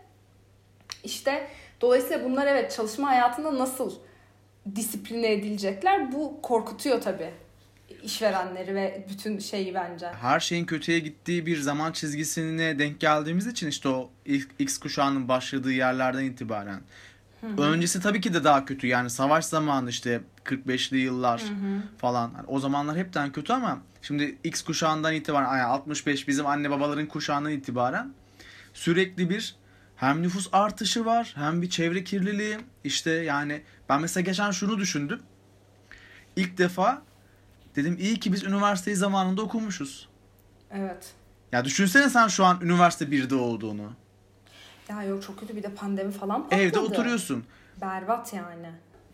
işte 1.03 1.47
dolayısıyla 1.81 2.23
bunlar 2.23 2.47
evet 2.47 2.71
çalışma 2.71 3.09
hayatında 3.09 3.59
nasıl 3.59 3.95
disipline 4.75 5.31
edilecekler 5.31 6.11
bu 6.11 6.41
korkutuyor 6.41 7.01
tabii 7.01 7.31
işverenleri 8.03 8.75
ve 8.75 9.05
bütün 9.09 9.39
şeyi 9.39 9.73
bence. 9.73 10.07
Her 10.21 10.39
şeyin 10.39 10.65
kötüye 10.65 10.99
gittiği 10.99 11.45
bir 11.45 11.59
zaman 11.59 11.91
çizgisine 11.91 12.79
denk 12.79 12.99
geldiğimiz 12.99 13.47
için 13.47 13.67
işte 13.67 13.89
o 13.89 14.09
ilk 14.25 14.49
X 14.59 14.77
kuşağının 14.77 15.27
başladığı 15.27 15.71
yerlerden 15.71 16.23
itibaren. 16.23 16.81
Öncesi 17.57 18.01
tabii 18.01 18.21
ki 18.21 18.33
de 18.33 18.43
daha 18.43 18.65
kötü. 18.65 18.87
Yani 18.87 19.09
savaş 19.09 19.45
zamanı 19.45 19.89
işte 19.89 20.21
45'li 20.45 20.97
yıllar 20.97 21.43
falan. 21.97 22.31
Yani 22.37 22.47
o 22.47 22.59
zamanlar 22.59 22.97
hepten 22.97 23.31
kötü 23.31 23.53
ama 23.53 23.81
şimdi 24.01 24.37
X 24.43 24.61
kuşağından 24.61 25.13
itibaren 25.13 25.57
yani 25.57 25.63
65 25.63 26.27
bizim 26.27 26.45
anne 26.45 26.69
babaların 26.69 27.05
kuşağından 27.05 27.51
itibaren 27.51 28.13
sürekli 28.73 29.29
bir 29.29 29.55
hem 29.95 30.21
nüfus 30.21 30.49
artışı 30.51 31.05
var 31.05 31.33
hem 31.35 31.61
bir 31.61 31.69
çevre 31.69 32.03
kirliliği 32.03 32.57
işte 32.83 33.11
yani 33.11 33.61
ben 33.89 34.01
mesela 34.01 34.21
geçen 34.21 34.51
şunu 34.51 34.77
düşündüm. 34.77 35.19
İlk 36.35 36.57
defa 36.57 37.01
dedim 37.75 37.97
iyi 37.99 38.19
ki 38.19 38.33
biz 38.33 38.43
üniversiteyi 38.43 38.95
zamanında 38.95 39.41
okumuşuz. 39.41 40.09
Evet. 40.71 41.13
Ya 41.51 41.65
düşünsene 41.65 42.09
sen 42.09 42.27
şu 42.27 42.45
an 42.45 42.61
üniversite 42.61 43.05
1'de 43.05 43.35
olduğunu. 43.35 43.91
Ya 44.89 45.03
yok 45.03 45.23
çok 45.23 45.39
kötü 45.39 45.55
bir 45.55 45.63
de 45.63 45.69
pandemi 45.69 46.11
falan 46.11 46.43
patladı. 46.43 46.61
Evde 46.61 46.79
oturuyorsun. 46.79 47.45
Berbat 47.81 48.33
yani. 48.33 48.69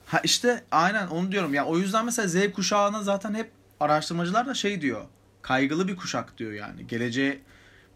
Ha 0.05 0.19
işte 0.23 0.63
aynen 0.71 1.07
onu 1.07 1.31
diyorum. 1.31 1.53
Ya 1.53 1.65
o 1.65 1.77
yüzden 1.77 2.05
mesela 2.05 2.27
Z 2.27 2.51
kuşağına 2.53 3.03
zaten 3.03 3.33
hep 3.33 3.51
araştırmacılar 3.79 4.47
da 4.47 4.53
şey 4.53 4.81
diyor. 4.81 5.05
Kaygılı 5.41 5.87
bir 5.87 5.95
kuşak 5.95 6.37
diyor 6.37 6.51
yani. 6.51 6.87
Geleceğe 6.87 7.41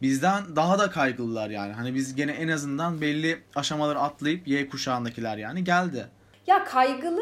bizden 0.02 0.56
daha 0.56 0.80
da 0.80 0.90
kaygılılar 0.90 1.50
yani. 1.50 1.74
Hani 1.74 1.96
biz 1.96 2.16
gene 2.16 2.32
en 2.32 2.48
azından 2.48 3.02
belli 3.02 3.44
aşamaları 3.56 4.00
atlayıp 4.00 4.48
Y 4.48 4.70
kuşağındakiler 4.70 5.38
yani 5.38 5.64
geldi. 5.64 6.08
Ya 6.48 6.64
kaygılı 6.64 7.22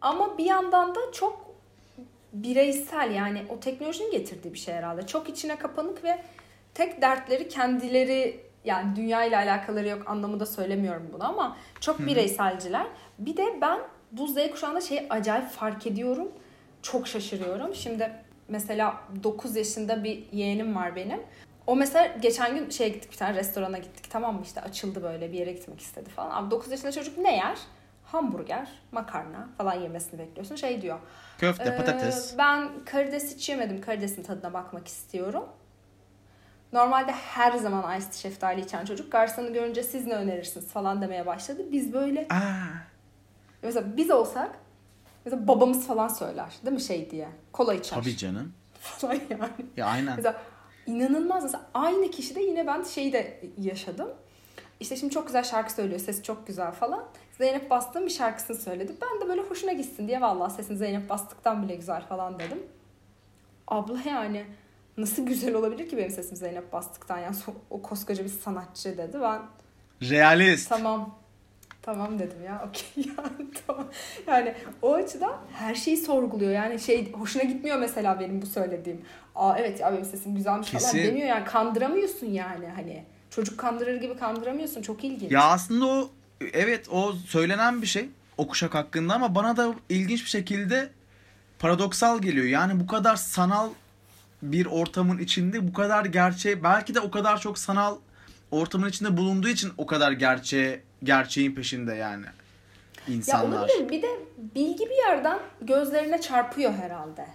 ama 0.00 0.38
bir 0.38 0.44
yandan 0.44 0.94
da 0.94 1.00
çok 1.12 1.43
bireysel 2.34 3.10
yani 3.10 3.42
o 3.48 3.60
teknolojinin 3.60 4.10
getirdiği 4.10 4.52
bir 4.52 4.58
şey 4.58 4.74
herhalde. 4.74 5.06
Çok 5.06 5.28
içine 5.28 5.56
kapanık 5.56 6.04
ve 6.04 6.18
tek 6.74 7.02
dertleri 7.02 7.48
kendileri 7.48 8.40
yani 8.64 8.96
dünya 8.96 9.24
ile 9.24 9.36
alakaları 9.36 9.88
yok 9.88 10.02
anlamında 10.06 10.46
söylemiyorum 10.46 11.10
bunu 11.12 11.24
ama 11.24 11.56
çok 11.80 11.98
bireyselciler. 11.98 12.86
Bir 13.18 13.36
de 13.36 13.58
ben 13.60 13.80
bu 14.12 14.26
Z 14.26 14.34
kuşağında 14.50 14.80
şeyi 14.80 15.06
acayip 15.10 15.50
fark 15.50 15.86
ediyorum. 15.86 16.28
Çok 16.82 17.08
şaşırıyorum. 17.08 17.74
Şimdi 17.74 18.10
mesela 18.48 19.00
9 19.22 19.56
yaşında 19.56 20.04
bir 20.04 20.24
yeğenim 20.32 20.76
var 20.76 20.96
benim. 20.96 21.20
O 21.66 21.76
mesela 21.76 22.16
geçen 22.22 22.54
gün 22.54 22.70
şeye 22.70 22.88
gittik 22.88 23.12
bir 23.12 23.16
tane 23.16 23.34
restorana 23.34 23.78
gittik 23.78 24.10
tamam 24.10 24.34
mı 24.34 24.40
işte 24.44 24.60
açıldı 24.60 25.02
böyle 25.02 25.32
bir 25.32 25.38
yere 25.38 25.52
gitmek 25.52 25.80
istedi 25.80 26.10
falan. 26.10 26.30
Abi 26.30 26.50
9 26.50 26.70
yaşında 26.70 26.92
çocuk 26.92 27.18
ne 27.18 27.36
yer? 27.36 27.58
Hamburger, 28.14 28.68
makarna 28.92 29.48
falan 29.58 29.74
yemesini 29.74 30.18
bekliyorsun. 30.20 30.56
Şey 30.56 30.82
diyor. 30.82 30.98
Köfte, 31.38 31.64
"Ee, 31.70 31.76
patates. 31.76 32.34
Ben 32.38 32.84
karides 32.84 33.34
hiç 33.34 33.48
yemedim. 33.48 33.80
Karidesin 33.80 34.22
tadına 34.22 34.52
bakmak 34.52 34.88
istiyorum. 34.88 35.44
Normalde 36.72 37.12
her 37.12 37.52
zaman 37.52 37.98
iced 37.98 38.12
şeftali 38.12 38.60
içen 38.60 38.84
çocuk 38.84 39.12
garsanı 39.12 39.52
görünce 39.52 39.82
siz 39.82 40.06
ne 40.06 40.14
önerirsiniz 40.14 40.68
falan 40.68 41.02
demeye 41.02 41.26
başladı. 41.26 41.62
Biz 41.72 41.92
böyle 41.92 42.28
Aa, 42.30 42.42
mesela 43.62 43.96
biz 43.96 44.10
olsak 44.10 44.50
mesela 45.24 45.48
babamız 45.48 45.86
falan 45.86 46.08
söyler 46.08 46.52
değil 46.64 46.74
mi 46.74 46.82
şey 46.82 47.10
diye. 47.10 47.28
Kola 47.52 47.74
içer 47.74 47.96
tabii 47.96 48.16
canım. 48.16 48.52
falan 48.80 49.14
yani. 49.30 49.66
Ya 49.76 49.86
aynen. 49.86 50.16
Mesela 50.16 50.42
inanılmaz 50.86 51.44
mesela 51.44 51.66
aynı 51.74 52.10
kişide 52.10 52.40
yine 52.40 52.66
ben 52.66 52.82
şeyi 52.82 53.12
de 53.12 53.40
yaşadım. 53.58 54.08
İşte 54.80 54.96
şimdi 54.96 55.14
çok 55.14 55.26
güzel 55.26 55.42
şarkı 55.42 55.72
söylüyor. 55.72 56.00
Sesi 56.00 56.22
çok 56.22 56.46
güzel 56.46 56.72
falan. 56.72 57.04
Zeynep 57.38 57.70
Bastık'ın 57.70 58.06
bir 58.06 58.10
şarkısını 58.10 58.56
söyledi. 58.56 58.92
Ben 59.02 59.20
de 59.20 59.28
böyle 59.28 59.42
hoşuna 59.42 59.72
gitsin 59.72 60.08
diye 60.08 60.20
vallahi 60.20 60.52
sesin 60.52 60.76
Zeynep 60.76 61.08
Bastık'tan 61.08 61.62
bile 61.62 61.74
güzel 61.74 62.02
falan 62.06 62.38
dedim. 62.38 62.58
Abla 63.68 63.98
yani 64.08 64.44
nasıl 64.96 65.26
güzel 65.26 65.54
olabilir 65.54 65.88
ki 65.88 65.96
benim 65.96 66.10
sesim 66.10 66.36
Zeynep 66.36 66.72
Bastık'tan 66.72 67.18
yani 67.18 67.36
o 67.70 67.82
koskoca 67.82 68.24
bir 68.24 68.28
sanatçı 68.28 68.98
dedi. 68.98 69.18
Ben 69.22 69.42
Realist. 70.10 70.68
tamam 70.68 71.18
tamam 71.82 72.18
dedim 72.18 72.44
ya 72.44 72.64
okey 72.68 73.04
yani 73.18 73.50
tamam. 73.66 73.86
Yani 74.26 74.54
o 74.82 74.94
açıdan 74.94 75.36
her 75.52 75.74
şeyi 75.74 75.96
sorguluyor. 75.96 76.52
Yani 76.52 76.80
şey 76.80 77.12
hoşuna 77.12 77.42
gitmiyor 77.42 77.78
mesela 77.78 78.20
benim 78.20 78.42
bu 78.42 78.46
söylediğim. 78.46 79.02
Aa 79.34 79.58
evet 79.58 79.80
ya 79.80 79.92
benim 79.92 80.04
sesim 80.04 80.34
güzelmiş 80.34 80.68
falan 80.68 80.82
Kesin. 80.82 80.98
demiyor 80.98 81.28
yani 81.28 81.44
kandıramıyorsun 81.44 82.26
yani 82.26 82.66
hani. 82.66 83.04
Çocuk 83.34 83.58
kandırır 83.58 84.00
gibi 84.00 84.16
kandıramıyorsun. 84.16 84.82
Çok 84.82 85.04
ilginç. 85.04 85.32
Ya 85.32 85.42
aslında 85.44 85.86
o 85.86 86.10
evet 86.52 86.88
o 86.90 87.12
söylenen 87.12 87.82
bir 87.82 87.86
şey 87.86 88.08
o 88.38 88.48
kuşak 88.48 88.74
hakkında 88.74 89.14
ama 89.14 89.34
bana 89.34 89.56
da 89.56 89.74
ilginç 89.88 90.24
bir 90.24 90.30
şekilde 90.30 90.90
paradoksal 91.58 92.22
geliyor. 92.22 92.46
Yani 92.46 92.80
bu 92.80 92.86
kadar 92.86 93.16
sanal 93.16 93.70
bir 94.42 94.66
ortamın 94.66 95.18
içinde 95.18 95.68
bu 95.68 95.72
kadar 95.72 96.04
gerçeği 96.04 96.62
belki 96.62 96.94
de 96.94 97.00
o 97.00 97.10
kadar 97.10 97.40
çok 97.40 97.58
sanal 97.58 97.96
ortamın 98.50 98.88
içinde 98.88 99.16
bulunduğu 99.16 99.48
için 99.48 99.72
o 99.78 99.86
kadar 99.86 100.12
gerçeğe 100.12 100.80
gerçeğin 101.04 101.54
peşinde 101.54 101.94
yani 101.94 102.24
Ya 103.08 103.14
insanlar. 103.14 103.58
olabilir. 103.58 103.88
Bir 103.88 104.02
de 104.02 104.08
bilgi 104.54 104.84
bir 104.84 104.96
yerden 105.08 105.38
gözlerine 105.62 106.20
çarpıyor 106.20 106.72
herhalde. 106.72 107.26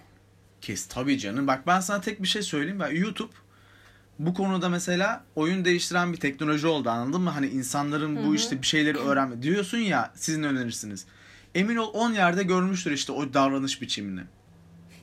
Kes 0.61 0.85
tabii 0.87 1.17
canım. 1.19 1.47
Bak 1.47 1.67
ben 1.67 1.79
sana 1.79 2.01
tek 2.01 2.21
bir 2.23 2.27
şey 2.27 2.41
söyleyeyim. 2.41 2.79
Ben 2.79 2.95
YouTube 2.95 3.31
bu 4.19 4.33
konuda 4.33 4.69
mesela 4.69 5.23
oyun 5.35 5.65
değiştiren 5.65 6.13
bir 6.13 6.17
teknoloji 6.17 6.67
oldu 6.67 6.89
anladın 6.89 7.21
mı? 7.21 7.29
Hani 7.29 7.47
insanların 7.47 8.25
bu 8.27 8.35
işte 8.35 8.61
bir 8.61 8.67
şeyleri 8.67 8.97
öğrenme 8.97 9.41
diyorsun 9.41 9.77
ya 9.77 10.11
sizin 10.15 10.43
önerirsiniz. 10.43 11.05
Emin 11.55 11.75
ol 11.75 11.89
10 11.93 12.11
yerde 12.13 12.43
görmüştür 12.43 12.91
işte 12.91 13.11
o 13.11 13.33
davranış 13.33 13.81
biçimini. 13.81 14.21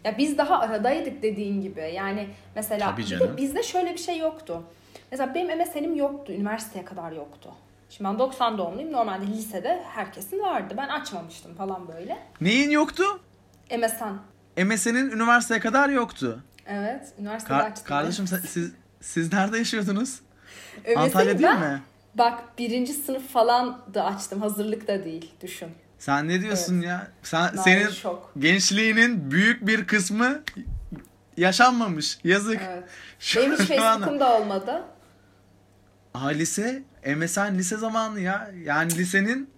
Ya 0.04 0.18
biz 0.18 0.38
daha 0.38 0.58
aradaydık 0.60 1.22
dediğin 1.22 1.62
gibi. 1.62 1.80
Yani 1.94 2.28
mesela 2.54 2.96
bir 2.96 3.10
de 3.10 3.36
bizde 3.36 3.62
şöyle 3.62 3.92
bir 3.92 3.98
şey 3.98 4.18
yoktu. 4.18 4.62
Mesela 5.10 5.34
benim 5.34 5.58
MSN'im 5.58 5.94
yoktu. 5.96 6.32
Üniversiteye 6.32 6.84
kadar 6.84 7.12
yoktu. 7.12 7.50
Şimdi 7.90 8.10
ben 8.10 8.18
90 8.18 8.58
doğumluyum. 8.58 8.92
Normalde 8.92 9.26
lisede 9.26 9.82
herkesin 9.94 10.40
vardı. 10.40 10.74
Ben 10.76 10.88
açmamıştım 10.88 11.54
falan 11.54 11.88
böyle. 11.88 12.18
Neyin 12.40 12.70
yoktu? 12.70 13.04
MSN. 13.78 14.64
MSN'in 14.64 15.10
üniversiteye 15.10 15.60
kadar 15.60 15.88
yoktu. 15.88 16.42
Evet. 16.66 17.12
Üniversitede 17.18 17.54
Ka- 17.58 17.62
açtım. 17.62 17.86
kardeşim 17.86 18.26
sen- 18.26 18.38
siz 18.38 18.72
siz 19.00 19.32
nerede 19.32 19.58
yaşıyordunuz? 19.58 20.20
MSN'i 20.84 20.96
Antalya 20.98 21.38
değil 21.38 21.48
ben- 21.48 21.60
mi? 21.60 21.82
Bak 22.14 22.58
birinci 22.58 22.92
sınıf 22.92 23.28
falan 23.32 23.80
da 23.94 24.04
açtım. 24.04 24.40
Hazırlık 24.40 24.88
da 24.88 25.04
değil. 25.04 25.32
Düşün. 25.42 25.68
Sen 25.98 26.28
ne 26.28 26.40
diyorsun 26.42 26.80
ya? 26.80 27.08
Sen 27.22 27.42
Nail 27.42 27.56
senin 27.58 27.88
şok. 27.90 28.32
gençliğinin 28.38 29.30
büyük 29.30 29.66
bir 29.66 29.86
kısmı 29.86 30.42
yaşanmamış. 31.36 32.18
Yazık. 32.24 32.60
Evet. 32.68 32.84
Şu- 33.20 33.40
Benim 33.40 33.52
hiç 33.52 33.58
Facebook'um 33.68 34.20
da 34.20 34.40
olmadı. 34.40 34.82
Aa 36.14 36.28
lise, 36.28 36.82
MSN 37.16 37.54
lise 37.58 37.76
zamanı 37.76 38.20
ya. 38.20 38.50
Yani 38.64 38.94
lisenin 38.94 39.50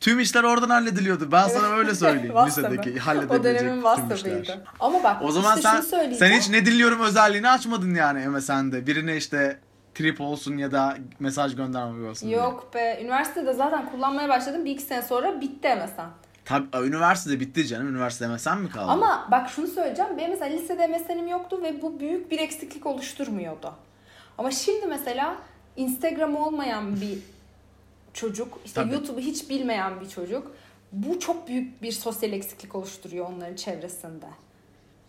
tüm 0.00 0.20
işler 0.20 0.44
oradan 0.44 0.70
hallediliyordu. 0.70 1.32
Ben 1.32 1.48
sana 1.48 1.66
öyle 1.66 1.94
söyleyeyim. 1.94 2.34
Lisedeki 2.46 2.94
O 3.02 3.06
halledebilecek 3.06 3.44
dönemin 3.44 3.82
tüm 3.82 3.92
işler. 3.92 4.06
WhatsApp'ıydı. 4.06 4.64
Ama 4.80 5.02
bak 5.04 5.16
O 5.22 5.30
zaman 5.30 5.56
işte 5.56 5.68
sen 5.68 5.76
şunu 5.76 5.86
söyleyeceğim. 5.88 6.34
sen 6.34 6.40
hiç 6.40 6.48
ne 6.48 6.66
dinliyorum 6.66 7.00
özelliğini 7.00 7.48
açmadın 7.50 7.94
yani 7.94 8.28
MSN'de. 8.28 8.86
Birine 8.86 9.16
işte 9.16 9.58
trip 9.94 10.20
olsun 10.20 10.56
ya 10.56 10.72
da 10.72 10.96
mesaj 11.18 11.56
göndermek 11.56 12.10
olsun 12.10 12.28
diye. 12.28 12.38
Yok 12.38 12.74
be. 12.74 12.98
Üniversitede 13.02 13.52
zaten 13.52 13.90
kullanmaya 13.90 14.28
başladım. 14.28 14.64
Bir 14.64 14.70
iki 14.70 14.82
sene 14.82 15.02
sonra 15.02 15.40
bitti 15.40 15.68
MSN. 15.68 16.02
Tabii 16.44 16.86
üniversitede 16.86 17.40
bitti 17.40 17.66
canım. 17.66 17.88
Üniversite 17.88 18.28
MSN 18.28 18.58
mi 18.58 18.70
kaldı? 18.70 18.90
Ama 18.90 19.28
bak 19.30 19.50
şunu 19.50 19.66
söyleyeceğim. 19.66 20.18
Benim 20.18 20.30
mesela 20.30 20.56
lisede 20.56 20.86
MSN'im 20.86 21.28
yoktu 21.28 21.60
ve 21.62 21.82
bu 21.82 22.00
büyük 22.00 22.30
bir 22.30 22.38
eksiklik 22.38 22.86
oluşturmuyordu. 22.86 23.72
Ama 24.38 24.50
şimdi 24.50 24.86
mesela 24.86 25.36
Instagram 25.76 26.36
olmayan 26.36 27.00
bir 27.00 27.18
çocuk, 28.14 28.58
işte 28.64 28.80
Tabii. 28.80 28.92
YouTube'u 28.92 29.20
hiç 29.20 29.50
bilmeyen 29.50 30.00
bir 30.00 30.08
çocuk 30.08 30.52
bu 30.92 31.20
çok 31.20 31.48
büyük 31.48 31.82
bir 31.82 31.92
sosyal 31.92 32.32
eksiklik 32.32 32.74
oluşturuyor 32.74 33.26
onların 33.26 33.56
çevresinde. 33.56 34.26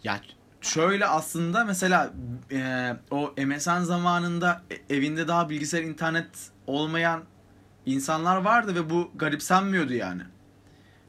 Ya 0.04 0.20
şöyle 0.62 1.06
aslında 1.08 1.66
mesela 1.66 2.14
e, 2.52 2.92
o 3.12 3.34
MSN 3.38 3.82
zamanında 3.82 4.62
e- 4.72 4.96
evinde 4.96 5.28
daha 5.28 5.50
bilgisayar 5.50 5.84
internet 5.84 6.28
olmayan 6.68 7.24
insanlar 7.86 8.38
vardı 8.38 8.76
ve 8.76 8.90
bu 8.90 9.12
garipsenmiyordu 9.16 9.94
yani. 9.94 10.22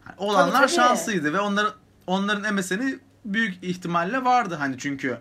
Yani 0.07 0.17
olanlar 0.17 0.61
tabii. 0.61 0.71
şanslıydı 0.71 1.33
ve 1.33 1.41
onların 1.41 1.73
onların 2.07 2.55
MSN'i 2.55 2.99
büyük 3.25 3.65
ihtimalle 3.65 4.25
vardı 4.25 4.55
hani 4.55 4.79
çünkü 4.79 5.19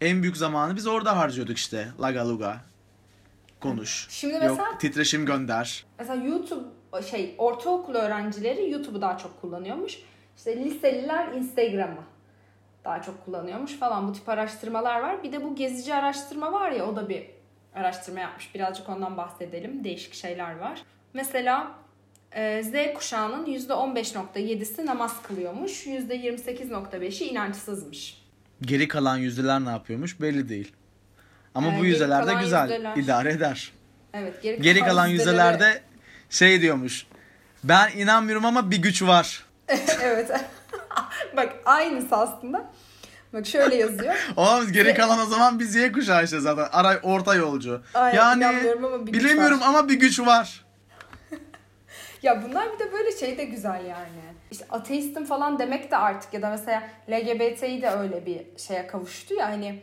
en 0.00 0.22
büyük 0.22 0.36
zamanı 0.36 0.76
biz 0.76 0.86
orada 0.86 1.16
harcıyorduk 1.16 1.56
işte. 1.56 1.88
Laga 2.00 2.28
luga. 2.28 2.60
Konuş. 3.60 4.06
Şimdi 4.10 4.34
mesela 4.34 4.54
Yok 4.54 4.80
titreşim 4.80 5.26
gönder. 5.26 5.84
Mesela 5.98 6.24
YouTube 6.24 6.64
şey 7.10 7.34
ortaokul 7.38 7.94
öğrencileri 7.94 8.70
YouTube'u 8.70 9.00
daha 9.00 9.18
çok 9.18 9.40
kullanıyormuş. 9.40 9.98
İşte 10.36 10.64
liseliler 10.64 11.32
Instagram'ı 11.32 12.04
daha 12.84 13.02
çok 13.02 13.24
kullanıyormuş 13.24 13.72
falan. 13.72 14.08
Bu 14.08 14.12
tip 14.12 14.28
araştırmalar 14.28 15.00
var. 15.00 15.22
Bir 15.22 15.32
de 15.32 15.44
bu 15.44 15.54
gezici 15.54 15.94
araştırma 15.94 16.52
var 16.52 16.70
ya 16.70 16.86
o 16.86 16.96
da 16.96 17.08
bir 17.08 17.26
araştırma 17.74 18.20
yapmış. 18.20 18.54
Birazcık 18.54 18.88
ondan 18.88 19.16
bahsedelim. 19.16 19.84
Değişik 19.84 20.14
şeyler 20.14 20.58
var. 20.58 20.82
Mesela 21.14 21.70
e, 22.32 22.62
Z 22.62 22.94
kuşağının 22.94 23.46
%15.7'si 23.46 24.86
namaz 24.86 25.22
kılıyormuş. 25.22 25.86
%28.5'i 25.86 27.26
inançsızmış. 27.26 28.22
Geri 28.62 28.88
kalan 28.88 29.16
yüzdeler 29.16 29.64
ne 29.64 29.70
yapıyormuş 29.70 30.20
belli 30.20 30.48
değil. 30.48 30.72
Ama 31.54 31.68
Ee, 31.68 31.72
bu 31.72 31.76
geri 31.76 31.86
yüzdeler 31.88 32.22
de 32.22 32.26
kalan 32.26 32.42
güzel 32.42 32.70
yüzdeler. 32.70 32.96
idare 32.96 33.30
eder. 33.32 33.72
Evet, 34.14 34.42
geri, 34.42 34.62
Geri 34.62 34.80
kalan 34.80 35.06
yüzdelerde 35.06 35.82
şey 36.30 36.60
diyormuş. 36.60 37.06
Ben 37.64 37.90
inanmıyorum 37.96 38.44
ama 38.44 38.70
bir 38.70 38.76
güç 38.82 39.02
var. 39.02 39.44
evet. 40.02 40.30
Bak 41.36 41.52
aynısı 41.64 42.16
aslında. 42.16 42.70
Bak 43.32 43.46
şöyle 43.46 43.74
yazıyor. 43.76 44.14
Oğlum 44.36 44.72
geri 44.72 44.94
kalan 44.94 45.18
o 45.18 45.24
zaman 45.26 45.58
biz 45.58 45.74
Y 45.74 45.92
kuşağı 45.92 46.24
işte 46.24 46.40
zaten. 46.40 46.68
Aray 46.72 46.98
orta 47.02 47.34
yolcu. 47.34 47.82
Aynen, 47.94 48.16
yani 48.18 48.38
inanmıyorum 48.44 48.84
ama 48.84 49.06
bir 49.06 49.12
güç 49.12 49.24
bilemiyorum 49.24 49.60
var. 49.60 49.66
ama 49.66 49.88
bir 49.88 49.94
güç 50.00 50.20
var. 50.20 50.64
Ya 52.22 52.42
bunlar 52.42 52.72
bir 52.72 52.78
de 52.78 52.92
böyle 52.92 53.16
şey 53.16 53.38
de 53.38 53.44
güzel 53.44 53.84
yani. 53.84 54.20
İşte 54.50 54.64
ateistim 54.70 55.24
falan 55.24 55.58
demek 55.58 55.90
de 55.90 55.96
artık 55.96 56.34
ya 56.34 56.42
da 56.42 56.50
mesela 56.50 56.82
LGBT'yi 57.10 57.82
de 57.82 57.90
öyle 57.90 58.26
bir 58.26 58.42
şeye 58.58 58.86
kavuştu 58.86 59.34
ya 59.34 59.48
hani 59.48 59.82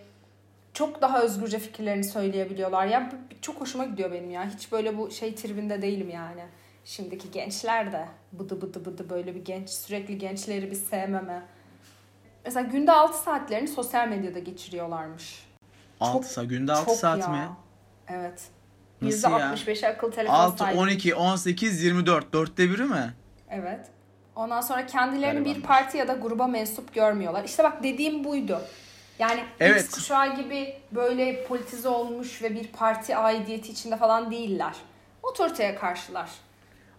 çok 0.78 1.02
daha 1.02 1.22
özgürce 1.22 1.60
fikirlerini 1.60 2.04
söyleyebiliyorlar. 2.04 2.86
Ya 2.86 3.12
çok 3.42 3.62
hoşuma 3.62 3.86
gidiyor 3.86 4.12
benim 4.12 4.32
ya. 4.32 4.50
Hiç 4.56 4.72
böyle 4.72 4.98
bu 4.98 5.12
şey 5.12 5.36
tribinde 5.36 5.82
değilim 5.82 6.10
yani. 6.10 6.42
Şimdiki 6.86 7.32
gençler 7.32 7.92
de 7.92 8.08
bıdı 8.32 8.62
bıdı 8.62 8.86
bıdı 8.86 9.10
böyle 9.10 9.36
bir 9.36 9.46
genç 9.46 9.70
sürekli 9.70 10.18
gençleri 10.18 10.72
bir 10.72 10.76
sevmeme. 10.76 11.42
Mesela 12.46 12.68
günde 12.68 12.92
6 12.92 13.18
saatlerini 13.18 13.68
sosyal 13.68 14.08
medyada 14.08 14.40
geçiriyorlarmış. 14.40 15.48
6 16.00 16.34
saat 16.34 16.50
günde 16.50 16.74
6 16.74 16.86
Çok 16.86 16.96
saat 16.96 17.20
ya. 17.20 17.28
mi? 17.28 17.48
Evet. 18.08 18.48
Nasıl 19.02 19.32
ya? 19.32 19.38
%65'i 19.38 19.88
akıl 19.88 20.12
telefon 20.12 20.34
6 20.34 20.58
sahibi. 20.58 20.80
12 20.80 21.16
18 21.16 21.84
24 21.84 22.34
dörtte 22.34 22.70
biri 22.70 22.84
mi? 22.84 23.14
Evet. 23.50 23.88
Ondan 24.36 24.62
sonra 24.62 24.86
kendilerini 24.86 25.40
bir 25.40 25.46
Garibanlar. 25.46 25.68
parti 25.68 25.98
ya 25.98 26.08
da 26.08 26.14
gruba 26.14 26.48
mensup 26.48 26.94
görmüyorlar. 26.94 27.44
İşte 27.44 27.64
bak 27.64 27.84
dediğim 27.84 28.24
buydu. 28.24 28.62
Yani 29.20 29.44
Evet. 29.60 29.86
X 29.86 29.92
kuşağı 29.92 30.36
gibi 30.36 30.74
böyle 30.92 31.44
politize 31.44 31.90
olmuş 31.90 32.42
ve 32.42 32.56
bir 32.56 32.68
parti 32.68 33.16
aidiyeti 33.16 33.72
içinde 33.72 33.98
falan 33.98 34.32
değiller. 34.32 34.74
Otoriteye 35.24 35.76
karşılar. 35.76 36.30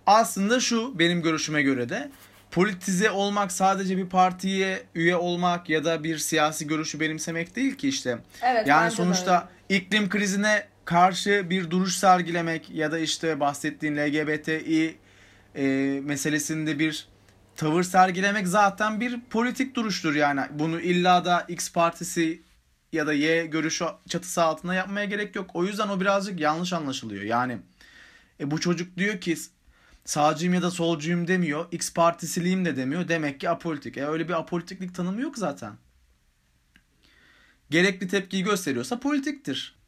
Aslında 0.07 0.61
şu 0.61 0.99
benim 0.99 1.23
görüşüme 1.23 1.63
göre 1.63 1.89
de 1.89 2.11
politize 2.51 3.11
olmak 3.11 3.53
sadece 3.53 3.97
bir 3.97 4.09
partiye 4.09 4.83
üye 4.95 5.17
olmak 5.17 5.69
ya 5.69 5.85
da 5.85 6.05
bir 6.05 6.19
siyasi 6.19 6.67
görüşü 6.67 7.01
benimsemek 7.01 7.57
değil 7.57 7.75
ki 7.75 7.89
işte. 7.89 8.19
Evet. 8.43 8.67
Yani 8.67 8.91
sonuçta 8.91 9.49
iklim 9.69 10.09
krizine 10.09 10.67
karşı 10.85 11.51
bir 11.51 11.71
duruş 11.71 11.97
sergilemek 11.97 12.71
ya 12.71 12.93
da 12.93 12.99
işte 12.99 13.41
bahsettiğin 13.41 13.97
LGBTİ 13.97 14.99
e, 15.57 15.65
meselesinde 16.05 16.79
bir 16.79 17.09
tavır 17.59 17.83
sergilemek 17.83 18.49
zaten 18.49 19.01
bir 19.01 19.21
politik 19.21 19.75
duruştur 19.75 20.15
yani. 20.15 20.41
Bunu 20.51 20.81
illa 20.81 21.25
da 21.25 21.41
X 21.49 21.73
partisi 21.73 22.43
ya 22.93 23.07
da 23.07 23.13
Y 23.13 23.47
görüşü 23.47 23.85
çatısı 24.09 24.43
altında 24.43 24.75
yapmaya 24.75 25.05
gerek 25.05 25.37
yok. 25.37 25.51
O 25.55 25.65
yüzden 25.65 25.89
o 25.89 26.01
birazcık 26.01 26.41
yanlış 26.41 26.73
anlaşılıyor. 26.73 27.23
Yani 27.23 27.59
e, 28.41 28.51
bu 28.51 28.61
çocuk 28.61 28.97
diyor 28.97 29.21
ki 29.21 29.37
sağcıyım 30.05 30.55
ya 30.55 30.63
da 30.63 30.71
solcuyum 30.71 31.29
demiyor. 31.29 31.67
X 31.73 31.95
partisiliyim 31.95 32.65
de 32.65 32.77
demiyor. 32.77 33.09
Demek 33.09 33.41
ki 33.41 33.51
apolitik. 33.51 33.97
E 33.97 34.07
öyle 34.07 34.29
bir 34.29 34.35
apolitiklik 34.35 34.95
tanımı 34.95 35.21
yok 35.21 35.39
zaten. 35.39 35.73
Gerekli 37.71 38.09
tepkiyi 38.09 38.45
gösteriyorsa 38.45 39.01
politiktir. 39.01 39.79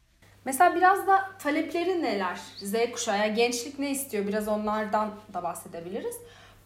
Mesela 0.45 0.75
biraz 0.75 1.07
da 1.07 1.31
talepleri 1.39 2.01
neler? 2.01 2.39
Z 2.57 2.73
kuşağı, 2.93 3.17
yani 3.17 3.33
gençlik 3.33 3.79
ne 3.79 3.91
istiyor? 3.91 4.27
Biraz 4.27 4.47
onlardan 4.47 5.13
da 5.33 5.43
bahsedebiliriz. 5.43 6.15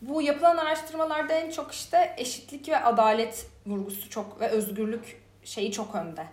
Bu 0.02 0.22
yapılan 0.22 0.58
araştırmalarda 0.58 1.34
en 1.34 1.52
çok 1.52 1.72
işte 1.74 2.16
eşitlik 2.18 2.70
ve 2.70 2.78
adalet 2.84 3.48
vurgusu 3.66 4.10
çok 4.10 4.42
ve 4.42 4.48
özgürlük 4.48 5.22
şeyi 5.44 5.72
çok 5.72 5.96
önde. 5.96 6.26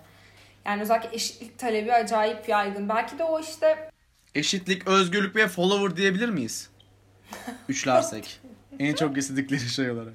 Yani 0.67 0.83
özellikle 0.83 1.09
eşitlik 1.17 1.59
talebi 1.59 1.93
acayip 1.93 2.49
yaygın. 2.49 2.89
Belki 2.89 3.19
de 3.19 3.25
o 3.25 3.41
işte 3.41 3.91
Eşitlik, 4.35 4.87
özgürlük 4.89 5.37
ve 5.37 5.49
follower 5.49 5.97
diyebilir 5.97 6.29
miyiz? 6.29 6.71
Üçlersek. 7.69 8.41
en 8.79 8.95
çok 8.95 9.17
istedikleri 9.19 9.61
şey 9.61 9.91
olarak. 9.91 10.13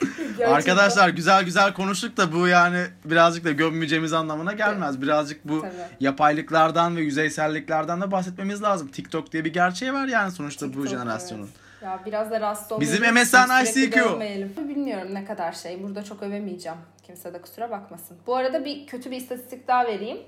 gerçekten- 0.00 0.52
Arkadaşlar 0.52 1.08
güzel 1.08 1.44
güzel 1.44 1.72
konuştuk 1.74 2.16
da 2.16 2.32
bu 2.32 2.48
yani 2.48 2.86
birazcık 3.04 3.44
da 3.44 3.50
gömmeyeceğimiz 3.50 4.12
anlamına 4.12 4.52
gelmez. 4.52 5.02
Birazcık 5.02 5.48
bu 5.48 5.60
Tabii. 5.60 5.72
yapaylıklardan 6.00 6.96
ve 6.96 7.00
yüzeyselliklerden 7.00 8.00
de 8.00 8.10
bahsetmemiz 8.10 8.62
lazım. 8.62 8.88
TikTok 8.88 9.32
diye 9.32 9.44
bir 9.44 9.52
gerçeği 9.52 9.92
var 9.92 10.06
yani 10.08 10.32
sonuçta 10.32 10.66
bu 10.66 10.70
TikTok, 10.72 10.88
jenerasyonun. 10.88 11.42
evet. 11.42 11.69
Ya 11.82 12.00
biraz 12.06 12.30
da 12.30 12.40
rahatsız 12.40 12.80
Bizim 12.80 12.98
oluyoruz. 12.98 13.32
MSN 13.32 13.64
ICQ. 13.64 14.20
Bilmiyorum 14.68 15.08
ne 15.12 15.24
kadar 15.24 15.52
şey. 15.52 15.82
Burada 15.82 16.04
çok 16.04 16.22
övemeyeceğim. 16.22 16.78
Kimse 17.02 17.34
de 17.34 17.42
kusura 17.42 17.70
bakmasın. 17.70 18.18
Bu 18.26 18.36
arada 18.36 18.64
bir 18.64 18.86
kötü 18.86 19.10
bir 19.10 19.16
istatistik 19.16 19.68
daha 19.68 19.86
vereyim. 19.86 20.18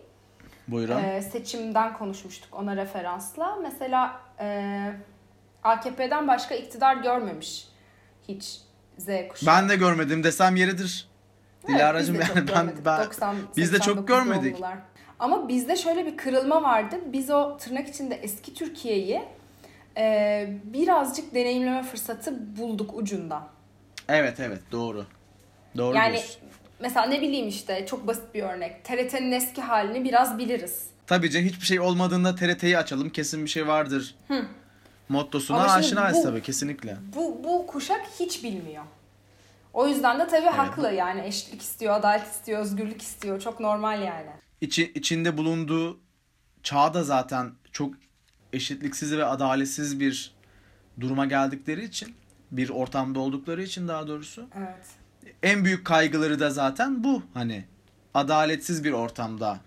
Buyurun. 0.69 0.99
Ee, 1.05 1.23
seçimden 1.23 1.99
konuşmuştuk 1.99 2.55
ona 2.55 2.77
referansla. 2.77 3.59
Mesela 3.62 4.21
e, 4.41 4.93
AKP'den 5.62 6.29
başka 6.29 6.55
iktidar 6.55 6.97
görmemiş 6.97 7.69
hiç 8.29 8.61
Z 8.99 9.07
kuşağı. 9.29 9.55
ben 9.55 9.69
de 9.69 9.77
görmedim 9.77 10.25
desem 10.25 10.57
yeridir. 10.57 11.09
Evet, 11.69 11.79
Dilara'cığım 11.79 12.15
yani 12.15 12.49
ben, 12.55 12.73
ben 12.85 13.05
90, 13.05 13.37
biz 13.57 13.73
de 13.73 13.77
çok 13.77 13.85
89 13.85 14.07
görmedik. 14.07 14.53
doğumlular. 14.53 14.79
Ama 15.19 15.49
bizde 15.49 15.77
şöyle 15.77 16.07
bir 16.07 16.17
kırılma 16.17 16.62
vardı. 16.62 16.97
Biz 17.07 17.31
o 17.31 17.57
tırnak 17.57 17.88
içinde 17.88 18.15
eski 18.15 18.55
Türkiye'yi 18.55 19.23
e, 19.96 20.48
birazcık 20.64 21.35
deneyimleme 21.35 21.83
fırsatı 21.83 22.57
bulduk 22.57 22.94
ucunda. 22.94 23.46
Evet 24.09 24.40
evet 24.40 24.61
doğru. 24.72 25.07
Doğru 25.76 25.96
Yani 25.96 26.12
diyorsun. 26.12 26.42
mesela 26.81 27.07
ne 27.07 27.20
bileyim 27.20 27.48
işte 27.48 27.87
çok 27.87 28.07
basit 28.07 28.35
bir 28.35 28.42
örnek. 28.42 28.85
TRT'nin 28.85 29.33
eski 29.33 29.62
halini 29.62 30.05
biraz 30.05 30.38
biliriz. 30.38 30.87
Tabii 31.07 31.31
canım 31.31 31.46
hiçbir 31.46 31.66
şey 31.66 31.81
olmadığında 31.81 32.35
TRT'yi 32.35 32.78
açalım 32.78 33.11
kesin 33.11 33.44
bir 33.44 33.50
şey 33.50 33.66
vardır. 33.66 34.14
Mottosuna 35.09 35.57
Ama 35.59 35.68
şimdi 35.68 35.78
aşinayız 36.00 36.18
bu- 36.18 36.22
tabii 36.22 36.42
kesinlikle. 36.42 36.96
Bu, 37.16 37.40
bu 37.44 37.66
kuşak 37.66 38.00
hiç 38.20 38.44
bilmiyor. 38.44 38.85
O 39.72 39.88
yüzden 39.88 40.18
de 40.18 40.26
tabii 40.28 40.46
haklı 40.46 40.92
yani 40.92 41.20
eşitlik 41.26 41.62
istiyor, 41.62 41.94
adalet 41.94 42.26
istiyor, 42.26 42.61
özgürlük 42.61 43.02
istiyor. 43.02 43.40
Çok 43.40 43.61
normal 43.61 44.02
yani. 44.02 44.31
İçi, 44.61 44.92
içinde 44.92 45.38
bulunduğu 45.38 46.00
çağda 46.62 47.05
zaten 47.05 47.50
çok 47.72 47.94
eşitliksiz 48.53 49.12
ve 49.12 49.25
adaletsiz 49.25 50.01
bir 50.01 50.35
duruma 51.01 51.27
geldikleri 51.27 51.85
için 51.85 52.15
bir 52.51 52.69
ortamda 52.69 53.19
oldukları 53.21 53.62
için 53.62 53.88
daha 53.88 54.09
doğrusu 54.09 54.47
Evet. 54.59 54.87
en 55.43 55.65
büyük 55.65 55.85
kaygıları 55.85 56.41
da 56.41 56.51
zaten 56.51 57.05
bu 57.05 57.23
hani 57.35 57.65
adaletsiz 58.15 58.85
bir 58.85 58.93
ortamda 58.93 59.61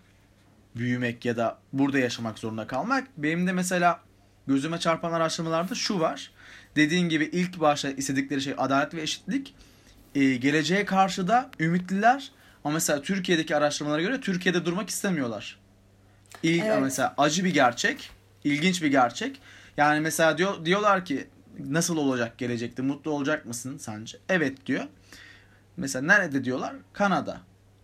büyümek 0.76 1.26
ya 1.26 1.38
da 1.38 1.58
burada 1.74 2.00
yaşamak 2.00 2.39
zorunda 2.39 2.67
kalmak. 2.67 3.08
Benim 3.17 3.48
de 3.48 3.52
mesela 3.52 4.00
gözüme 4.48 4.80
çarpan 4.80 5.13
araştırmalarda 5.13 5.76
şu 5.76 6.00
var. 6.00 6.32
Dediğin 6.76 7.10
gibi 7.10 7.24
ilk 7.26 7.60
başta 7.60 7.89
istedikleri 7.89 8.41
şey 8.41 8.54
adalet 8.58 8.93
ve 8.93 9.02
eşitlik. 9.02 9.56
Ee, 10.15 10.36
geleceğe 10.36 10.86
karşı 10.86 11.28
da 11.28 11.50
ümitliler. 11.60 12.32
Ama 12.63 12.74
mesela 12.74 13.02
Türkiye'deki 13.02 13.56
araştırmalara 13.56 14.02
göre 14.02 14.21
Türkiye'de 14.21 14.65
durmak 14.65 14.89
istemiyorlar. 14.89 15.60
İlk 16.43 16.63
Evet. 16.63 16.82
mesela 16.82 17.13
acı 17.17 17.43
bir 17.45 17.54
gerçek, 17.54 18.10
ilginç 18.45 18.84
bir 18.84 18.88
gerçek. 18.88 19.41
Yani 19.77 19.99
mesela 19.99 20.38
diyor 20.38 20.65
diyorlar 20.65 21.05
ki 21.05 21.27
Nasıl 21.60 21.97
olacak 21.97 22.38
gelecekte? 22.38 22.81
Mutlu 22.81 23.12
olacak 23.12 23.45
mısın 23.45 23.77
sence? 23.77 24.17
Evet 24.29 24.65
diyor. 24.65 24.84
Mesela 25.77 26.05
nerede 26.05 26.43
diyorlar? 26.43 26.73
Kanada. 26.93 27.38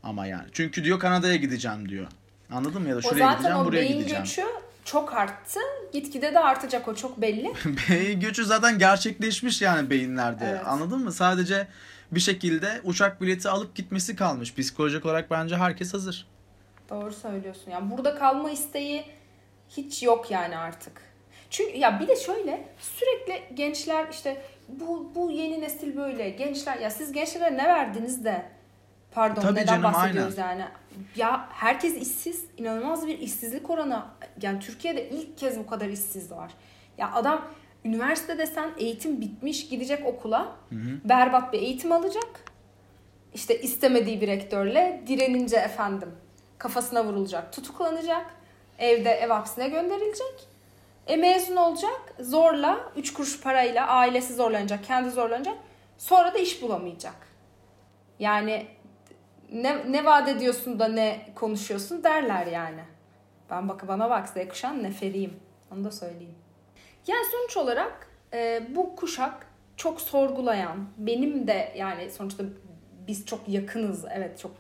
Ama 0.03 0.25
yani. 0.25 0.47
Çünkü 0.51 0.83
diyor 0.83 0.99
Kanada'ya 0.99 1.35
gideceğim 1.35 1.89
diyor. 1.89 2.07
Anladın 2.51 2.81
mı? 2.81 2.87
Ya 2.89 2.95
da 2.95 2.99
O 2.99 3.01
şuraya 3.01 3.19
zaten 3.19 3.37
gideceğim, 3.37 3.57
o 3.57 3.65
buraya 3.65 3.81
beyin 3.81 3.97
gideceğim. 3.97 4.23
göçü 4.23 4.45
çok 4.85 5.13
arttı. 5.13 5.59
Gitgide 5.93 6.33
de 6.33 6.39
artacak 6.39 6.87
o 6.87 6.95
çok 6.95 7.21
belli. 7.21 7.53
Beyin 7.89 8.19
göçü 8.19 8.45
zaten 8.45 8.79
gerçekleşmiş 8.79 9.61
yani 9.61 9.89
beyinlerde. 9.89 10.45
Evet. 10.45 10.61
Anladın 10.65 11.03
mı? 11.03 11.11
Sadece 11.11 11.67
bir 12.11 12.19
şekilde 12.19 12.81
uçak 12.83 13.21
bileti 13.21 13.49
alıp 13.49 13.75
gitmesi 13.75 14.15
kalmış. 14.15 14.55
Psikolojik 14.55 15.05
olarak 15.05 15.31
bence 15.31 15.57
herkes 15.57 15.93
hazır. 15.93 16.27
Doğru 16.89 17.13
söylüyorsun. 17.13 17.71
Yani 17.71 17.91
burada 17.91 18.15
kalma 18.15 18.51
isteği 18.51 19.05
hiç 19.77 20.03
yok 20.03 20.31
yani 20.31 20.57
artık. 20.57 21.01
Çünkü 21.49 21.77
ya 21.77 21.99
bir 21.99 22.07
de 22.07 22.15
şöyle 22.15 22.65
sürekli 22.79 23.55
gençler 23.55 24.07
işte 24.11 24.41
bu 24.67 25.11
bu 25.15 25.31
yeni 25.31 25.61
nesil 25.61 25.97
böyle 25.97 26.29
gençler 26.29 26.77
ya 26.77 26.89
siz 26.89 27.11
gençlere 27.11 27.57
ne 27.57 27.65
verdiniz 27.65 28.25
de 28.25 28.45
pardon 29.11 29.41
Tabii 29.41 29.53
neden 29.59 29.65
canım, 29.65 29.83
bahsediyoruz 29.83 30.37
yani. 30.37 30.65
Ya 31.15 31.47
herkes 31.51 31.95
işsiz. 31.95 32.45
inanılmaz 32.57 33.07
bir 33.07 33.19
işsizlik 33.19 33.69
oranı. 33.69 34.03
Yani 34.41 34.59
Türkiye'de 34.59 35.09
ilk 35.09 35.37
kez 35.37 35.59
bu 35.59 35.67
kadar 35.67 35.87
işsiz 35.87 36.31
var. 36.31 36.51
Ya 36.97 37.11
adam 37.13 37.47
üniversite 37.85 38.37
desen 38.37 38.69
eğitim 38.77 39.21
bitmiş 39.21 39.69
gidecek 39.69 40.05
okula 40.05 40.55
berbat 41.05 41.53
bir 41.53 41.61
eğitim 41.61 41.91
alacak. 41.91 42.29
İşte 43.33 43.61
istemediği 43.61 44.21
bir 44.21 44.27
rektörle 44.27 45.03
direnince 45.07 45.57
efendim 45.57 46.09
kafasına 46.57 47.05
vurulacak, 47.05 47.53
tutuklanacak, 47.53 48.25
evde 48.81 49.09
ev 49.09 49.29
hapsine 49.29 49.69
gönderilecek. 49.69 50.47
E 51.07 51.15
mezun 51.15 51.55
olacak, 51.55 52.13
zorla, 52.19 52.91
üç 52.95 53.13
kuruş 53.13 53.41
parayla 53.41 53.87
ailesi 53.87 54.33
zorlanacak, 54.33 54.83
kendi 54.83 55.09
zorlanacak. 55.09 55.57
Sonra 55.97 56.33
da 56.33 56.37
iş 56.37 56.61
bulamayacak. 56.61 57.15
Yani 58.19 58.67
ne, 59.51 59.91
ne 59.91 60.05
vaat 60.05 60.29
ediyorsun 60.29 60.79
da 60.79 60.87
ne 60.87 61.25
konuşuyorsun 61.35 62.03
derler 62.03 62.45
yani. 62.45 62.81
Ben 63.49 63.69
bak 63.69 63.87
bana 63.87 64.09
bak 64.09 64.29
Z 64.29 64.47
kuşağın 64.49 64.83
neferiyim. 64.83 65.39
Onu 65.71 65.83
da 65.83 65.91
söyleyeyim. 65.91 66.35
Yani 67.07 67.25
sonuç 67.31 67.57
olarak 67.57 68.07
e, 68.33 68.63
bu 68.75 68.95
kuşak 68.95 69.47
çok 69.77 70.01
sorgulayan, 70.01 70.87
benim 70.97 71.47
de 71.47 71.73
yani 71.77 72.11
sonuçta 72.11 72.43
biz 73.07 73.25
çok 73.25 73.49
yakınız, 73.49 74.05
evet 74.13 74.39
çok 74.39 74.51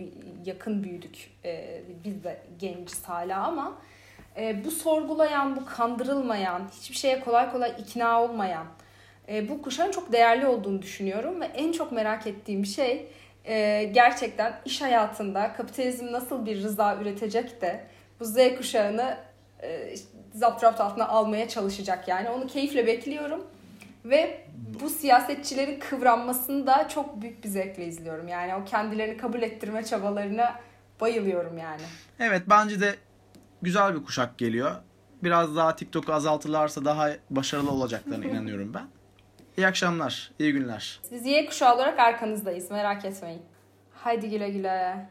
yakın 0.45 0.83
büyüdük, 0.83 1.31
e, 1.45 1.81
biz 2.03 2.23
de 2.23 2.41
genciz 2.59 3.03
hala 3.03 3.47
ama 3.47 3.77
e, 4.37 4.65
bu 4.65 4.71
sorgulayan, 4.71 5.55
bu 5.55 5.65
kandırılmayan, 5.65 6.61
hiçbir 6.79 6.95
şeye 6.95 7.19
kolay 7.19 7.51
kolay 7.51 7.73
ikna 7.79 8.23
olmayan, 8.23 8.65
e, 9.29 9.49
bu 9.49 9.61
kuşağın 9.61 9.91
çok 9.91 10.11
değerli 10.11 10.47
olduğunu 10.47 10.81
düşünüyorum 10.81 11.41
ve 11.41 11.45
en 11.45 11.71
çok 11.71 11.91
merak 11.91 12.27
ettiğim 12.27 12.65
şey 12.65 13.07
e, 13.45 13.83
gerçekten 13.83 14.53
iş 14.65 14.81
hayatında 14.81 15.53
kapitalizm 15.53 16.11
nasıl 16.11 16.45
bir 16.45 16.63
rıza 16.63 16.95
üretecek 16.95 17.61
de 17.61 17.83
bu 18.19 18.25
Z 18.25 18.37
kuşağını 18.57 19.17
e, 19.63 19.95
zapturapt 20.33 20.81
altına 20.81 21.07
almaya 21.07 21.49
çalışacak 21.49 22.07
yani. 22.07 22.29
Onu 22.29 22.47
keyifle 22.47 22.87
bekliyorum. 22.87 23.47
Ve 24.05 24.41
bu 24.83 24.89
siyasetçilerin 24.89 25.79
kıvranmasını 25.79 26.67
da 26.67 26.87
çok 26.87 27.21
büyük 27.21 27.43
bir 27.43 27.49
zevkle 27.49 27.85
izliyorum. 27.85 28.27
Yani 28.27 28.55
o 28.55 28.65
kendilerini 28.65 29.17
kabul 29.17 29.41
ettirme 29.41 29.83
çabalarına 29.83 30.59
bayılıyorum 31.01 31.57
yani. 31.57 31.81
Evet 32.19 32.41
bence 32.49 32.81
de 32.81 32.95
güzel 33.61 33.95
bir 33.95 34.03
kuşak 34.03 34.37
geliyor. 34.37 34.75
Biraz 35.23 35.55
daha 35.55 35.75
TikTok'u 35.75 36.13
azaltırlarsa 36.13 36.85
daha 36.85 37.09
başarılı 37.29 37.71
olacaklarına 37.71 38.25
inanıyorum 38.25 38.73
ben. 38.73 38.87
İyi 39.57 39.67
akşamlar, 39.67 40.31
iyi 40.39 40.53
günler. 40.53 40.99
Biz 41.11 41.25
Y 41.25 41.45
kuşağı 41.45 41.75
olarak 41.75 41.99
arkanızdayız 41.99 42.71
merak 42.71 43.05
etmeyin. 43.05 43.41
Haydi 43.93 44.29
güle 44.29 44.49
güle. 44.49 45.09